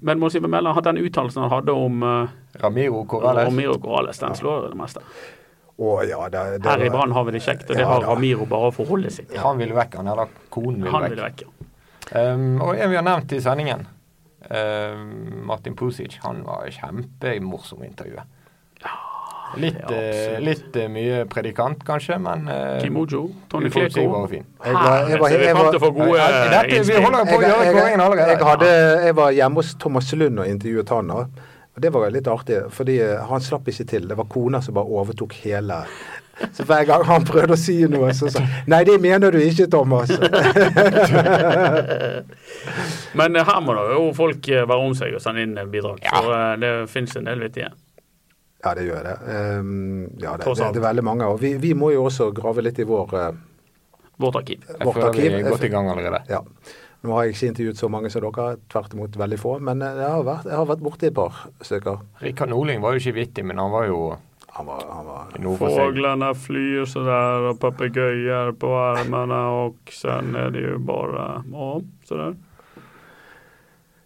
men 0.00 0.24
Mons 0.24 0.40
Ivar 0.40 0.50
Mjelde, 0.50 0.74
den 0.88 1.04
uttalelsen 1.04 1.44
han 1.44 1.52
hadde 1.52 1.76
om 1.76 2.02
uh, 2.02 2.34
Ramiro 2.64 3.04
Corales, 3.06 3.52
Ramiro 3.52 3.78
Corales 3.78 4.18
den 4.24 4.34
slår 4.40 4.72
det 4.72 4.80
meste. 4.80 5.04
Å 5.82 5.92
ja, 6.06 6.18
det, 6.30 6.42
det 6.62 6.68
Her 6.70 6.82
i 6.84 6.88
var- 6.88 6.98
Brann 6.98 7.12
har 7.16 7.24
vi 7.26 7.32
det 7.34 7.40
kjekt, 7.42 7.64
og 7.70 7.74
det 7.76 7.82
Ja, 7.82 7.88
har. 7.90 8.04
Ramiro 8.06 8.44
bare 8.46 8.68
å 8.70 8.74
forholde 8.76 9.10
seg 9.10 9.26
til. 9.32 9.38
Han 9.42 9.58
ville 9.58 9.74
vekk, 9.74 9.96
han. 9.98 10.08
Eller 10.12 10.28
konen 10.52 10.82
ville 10.84 10.92
Han 10.94 11.02
vekk. 11.02 11.16
vil 11.16 11.24
vekk, 11.24 11.42
ja. 11.42 11.48
Um, 12.34 12.60
og 12.62 12.76
en 12.76 12.90
vi 12.90 12.96
har 12.98 13.02
nevnt 13.06 13.32
i 13.32 13.40
sendingen, 13.40 13.86
um, 14.50 15.42
Martin 15.48 15.74
Pusic, 15.78 16.18
han 16.22 16.42
var 16.44 16.66
kjempemorsom 16.70 17.82
i 17.82 17.88
intervjuet. 17.88 18.38
Litt, 19.60 19.76
ja, 19.82 19.88
eh, 19.92 20.08
absolutt. 20.08 20.44
litt 20.46 20.76
uh, 20.80 20.86
mye 20.88 21.24
predikant, 21.28 21.82
kanskje, 21.84 22.16
men 22.24 22.46
uh, 22.48 22.78
Kimojo, 22.80 23.26
Tony 23.52 23.68
Fletcher. 23.68 24.00
Fleko. 24.00 24.26
fin. 24.30 24.46
Jeg 24.64 24.72
var- 24.74 25.08
jeg 25.08 25.18
var- 25.20 25.30
var- 28.56 29.04
jeg 29.04 29.14
var 29.14 29.30
hjemme 29.32 29.54
hos 29.60 29.74
Thomas 29.74 30.12
Lund 30.14 30.38
og 30.40 30.46
intervjuet 30.46 30.88
han. 30.88 31.10
Og 31.72 31.80
det 31.80 31.92
var 31.94 32.10
litt 32.12 32.28
artig, 32.28 32.58
fordi 32.72 32.98
eh, 33.00 33.22
han 33.28 33.40
slapp 33.40 33.68
ikke 33.72 33.86
til. 33.88 34.08
Det 34.10 34.18
var 34.18 34.28
kona 34.32 34.60
som 34.64 34.76
bare 34.76 34.92
overtok 34.92 35.32
hele 35.44 35.78
Så 36.52 36.64
hver 36.68 36.84
gang 36.88 37.04
han 37.06 37.24
prøvde 37.28 37.56
å 37.56 37.60
si 37.60 37.78
noe, 37.88 38.10
så 38.16 38.28
sa 38.32 38.42
han 38.42 38.68
Nei, 38.72 38.82
det 38.88 38.98
mener 39.00 39.32
du 39.32 39.38
ikke, 39.40 39.68
Thomas. 39.72 40.12
Men 43.18 43.36
eh, 43.36 43.46
her 43.46 43.60
må 43.64 43.76
da 43.76 43.86
jo 43.94 44.10
folk 44.16 44.48
eh, 44.52 44.66
være 44.68 44.88
om 44.90 44.94
seg 44.98 45.16
og 45.16 45.22
sende 45.24 45.44
inn 45.46 45.56
bidrag. 45.72 46.02
Ja. 46.04 46.18
For 46.18 46.36
eh, 46.36 46.52
det 46.62 46.72
finnes 46.92 47.16
en 47.20 47.28
del 47.30 47.44
vittige. 47.46 47.70
Ja, 48.62 48.74
det 48.78 48.84
gjør 48.86 49.02
det. 49.02 49.16
Um, 49.26 50.04
ja, 50.22 50.36
det, 50.38 50.46
det, 50.46 50.68
det 50.76 50.78
er 50.78 50.84
veldig 50.84 51.02
mange. 51.02 51.26
Og 51.32 51.40
vi, 51.42 51.56
vi 51.58 51.72
må 51.74 51.90
jo 51.90 52.04
også 52.06 52.28
grave 52.36 52.62
litt 52.62 52.78
i 52.78 52.86
vår 52.86 53.16
uh, 53.18 53.32
Vårt 54.22 54.36
arkiv. 54.38 54.62
Jeg 54.68 54.86
Vårt 54.86 55.00
føler 55.00 55.16
vi 55.16 55.24
arkiv. 55.26 55.38
er 55.40 55.50
godt 55.50 55.64
i 55.66 55.70
gang 55.72 55.88
allerede. 55.90 56.20
Ja. 56.30 56.40
Nå 57.02 57.16
har 57.16 57.24
jeg 57.26 57.34
ikke 57.34 57.48
intervjuet 57.50 57.80
så 57.80 57.88
mange 57.90 58.10
som 58.14 58.22
dere, 58.22 58.58
tvert 58.70 58.92
imot 58.94 59.16
veldig 59.18 59.38
få. 59.40 59.56
Men 59.66 59.82
eh, 59.82 59.96
jeg 59.98 60.10
har 60.16 60.26
vært, 60.26 60.46
jeg 60.50 60.58
har 60.60 60.68
vært 60.70 60.84
borti 60.84 61.08
et 61.08 61.16
par 61.16 61.40
stykker. 61.66 62.04
Rikard 62.22 62.52
Norling 62.52 62.82
var 62.84 62.94
jo 62.94 63.02
ikke 63.02 63.16
vittig, 63.16 63.46
men 63.48 63.58
han 63.58 63.72
var 63.74 63.88
jo 63.90 64.02
Han 64.52 64.66
var, 64.68 64.82
han 64.84 65.06
var 65.08 65.28
noe 65.40 65.56
for 65.56 65.72
seg. 65.72 65.78
Fåglarna 65.80 66.34
flyr 66.36 66.84
sådär 66.84 67.46
og 67.48 67.60
papegøyer 67.62 68.50
på 68.60 68.72
armene 68.76 69.38
og 69.62 69.92
sen 69.96 70.34
er 70.36 70.50
det 70.52 70.60
ju 70.60 70.74
bara, 70.76 71.42
ja, 71.48 71.68
sådär. 72.04 72.34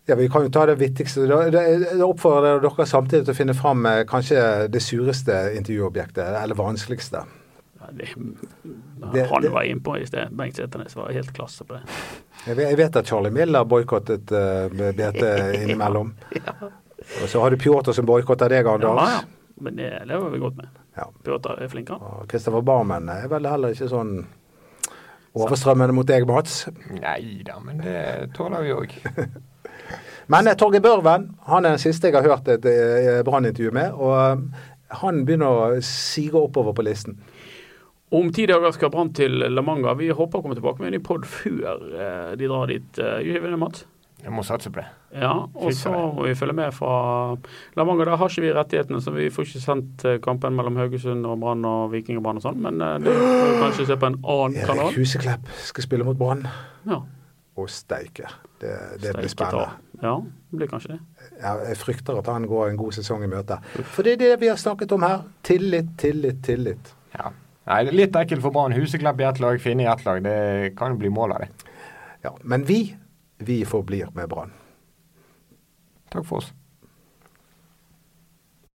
Ja, 0.07 0.15
Vi 0.15 0.29
kan 0.31 0.47
jo 0.47 0.53
ta 0.55 0.67
det 0.71 0.79
vittigste. 0.79 1.27
Jeg 1.27 1.99
oppfordrer 2.07 2.61
dere 2.63 2.87
samtidig 2.87 3.25
til 3.27 3.35
å 3.35 3.39
finne 3.41 3.57
fram 3.59 3.83
eh, 3.91 4.05
kanskje 4.07 4.69
det 4.71 4.85
sureste 4.87 5.35
intervjuobjektet, 5.59 6.39
eller 6.39 6.55
vanskeligste. 6.55 7.25
Ja, 7.87 7.93
det, 7.99 9.13
Det- 9.13 9.27
han 9.31 9.43
det- 9.43 9.51
var 9.55 9.63
innpå 9.63 9.97
i 10.01 10.07
sted. 10.07 10.29
Bengt 10.37 10.57
Seternes 10.57 10.97
var 10.97 11.13
helt 11.13 11.33
klasse 11.37 11.65
på 11.65 11.75
det. 11.75 11.83
Jeg 12.47 12.57
vet, 12.57 12.69
jeg 12.69 12.77
vet 12.79 12.97
at 12.97 13.07
Charlie 13.07 13.31
Miller 13.33 13.65
boikottet 13.65 14.33
uh, 14.33 14.69
BT 14.93 15.23
innimellom. 15.63 16.15
Og 17.23 17.29
så 17.29 17.41
har 17.43 17.51
du 17.51 17.57
Pjotr 17.57 17.93
som 17.93 18.07
boikotter 18.07 18.49
deg, 18.49 18.67
Anders. 18.67 19.09
ja. 19.11 19.21
Men 19.61 19.77
det 19.77 19.91
lever 20.07 20.31
vi 20.31 20.39
godt 20.39 20.57
med. 20.57 20.67
Ja. 20.97 21.07
Pjotr 21.25 21.55
er 21.63 21.69
flink, 21.73 21.89
han. 21.89 22.01
Og 22.03 22.27
Christopher 22.29 22.61
Barmen 22.67 23.09
er 23.09 23.29
vel 23.29 23.47
heller 23.49 23.73
ikke 23.73 23.89
sånn 23.89 24.19
overstrømmende 25.37 25.95
mot 25.97 26.09
deg, 26.09 26.27
Mats. 26.29 26.67
Nei 26.93 27.43
da, 27.45 27.59
men 27.65 27.79
det 27.85 28.33
tåler 28.37 28.65
vi 28.67 28.73
òg. 28.77 28.97
Men 30.33 30.49
eh, 30.51 30.57
Torgeir 30.59 30.83
Børven 30.83 31.29
han 31.47 31.65
er 31.69 31.77
den 31.77 31.79
siste 31.79 32.09
jeg 32.09 32.17
har 32.17 32.25
hørt 32.27 32.49
et 32.51 32.65
eh, 32.67 33.21
Brann-intervju 33.23 33.71
med. 33.77 33.93
Og 33.95 34.15
eh, 34.19 34.65
han 35.03 35.21
begynner 35.29 35.47
å 35.77 35.81
sige 35.87 36.35
oppover 36.41 36.75
på 36.75 36.83
listen. 36.83 37.15
Om 38.15 38.29
ti 38.33 38.45
dager 38.47 38.71
skal 38.77 38.91
Brann 38.95 39.09
til 39.17 39.33
La 39.51 39.63
Manga. 39.67 39.95
Vi 39.99 40.13
håper 40.15 40.39
å 40.39 40.45
komme 40.45 40.55
tilbake 40.55 40.79
med 40.83 40.93
en 40.93 40.95
ny 40.99 41.03
pod 41.03 41.25
før 41.27 41.81
eh, 41.91 42.33
de 42.39 42.47
drar 42.47 42.71
dit. 42.71 42.99
Eh, 43.03 43.17
Gjør 43.27 43.43
vi 43.43 43.51
det, 43.51 43.59
Mats? 43.59 43.85
Jeg 44.23 44.33
må 44.35 44.43
satse 44.47 44.71
på 44.73 44.79
det. 44.81 44.87
Ja, 45.21 45.33
og 45.55 45.73
så 45.77 45.91
må 45.93 46.25
vi 46.27 46.33
følge 46.39 46.55
med 46.57 46.73
fra 46.75 46.93
La 47.77 47.85
Manga. 47.87 48.07
Der 48.07 48.17
har 48.19 48.31
ikke 48.31 48.45
vi 48.47 48.53
rettighetene, 48.55 49.01
så 49.03 49.13
vi 49.15 49.27
får 49.35 49.49
ikke 49.49 49.63
sendt 49.65 50.05
eh, 50.07 50.17
kampen 50.23 50.55
mellom 50.57 50.79
Haugesund 50.79 51.27
og 51.27 51.39
Brann 51.43 51.67
og 51.69 51.91
Viking 51.93 52.19
og 52.21 52.25
Brann 52.27 52.39
og 52.41 52.47
sånn, 52.47 52.59
men 52.63 52.79
det 53.03 53.13
får 53.13 53.43
vi 53.51 53.61
kanskje 53.65 53.87
se 53.91 53.99
på 54.03 54.09
en 54.13 54.19
annen 54.23 54.57
Erik 54.61 54.71
kanal. 54.71 54.93
Huseklepp 54.97 55.51
skal 55.69 55.87
spille 55.89 56.07
mot 56.07 56.19
Brann. 56.21 56.47
Ja, 56.87 57.01
Og 57.57 57.71
steike. 57.73 58.29
Det, 58.61 58.73
det 59.03 59.15
blir 59.17 59.31
spennende. 59.33 59.71
Ja, 60.03 60.15
det 60.51 60.59
blir 60.61 60.69
kanskje 60.69 60.95
det. 60.95 61.01
Jeg 61.41 61.79
frykter 61.81 62.19
at 62.21 62.29
han 62.29 62.47
går 62.51 62.71
en 62.71 62.79
god 62.81 62.93
sesong 62.99 63.23
i 63.25 63.31
møte. 63.33 63.57
For 63.95 64.05
det 64.07 64.15
er 64.17 64.23
det 64.23 64.33
vi 64.43 64.51
har 64.53 64.59
snakket 64.61 64.93
om 64.93 65.03
her. 65.07 65.23
Tillit, 65.47 65.95
tillit, 66.01 66.43
tillit. 66.45 66.91
Ja. 67.17 67.31
Nei, 67.67 67.81
litt 67.91 68.15
ekkelt 68.17 68.45
for 68.45 68.55
Brann. 68.55 68.75
Huseklepp 68.77 69.21
i 69.21 69.27
ett 69.27 69.41
lag, 69.43 69.59
Finne 69.63 69.83
i 69.83 69.91
ett 69.91 70.05
lag. 70.07 70.23
Det 70.23 70.75
kan 70.79 70.99
bli 70.99 71.11
mål 71.11 71.33
av 71.33 71.43
det. 71.43 71.73
Ja, 72.23 72.37
men 72.43 72.65
vi, 72.65 72.97
vi 73.39 73.65
forblir 73.67 74.13
med 74.15 74.31
Brann. 74.31 74.53
Takk 76.13 76.27
for 76.27 76.43
oss. 76.43 76.53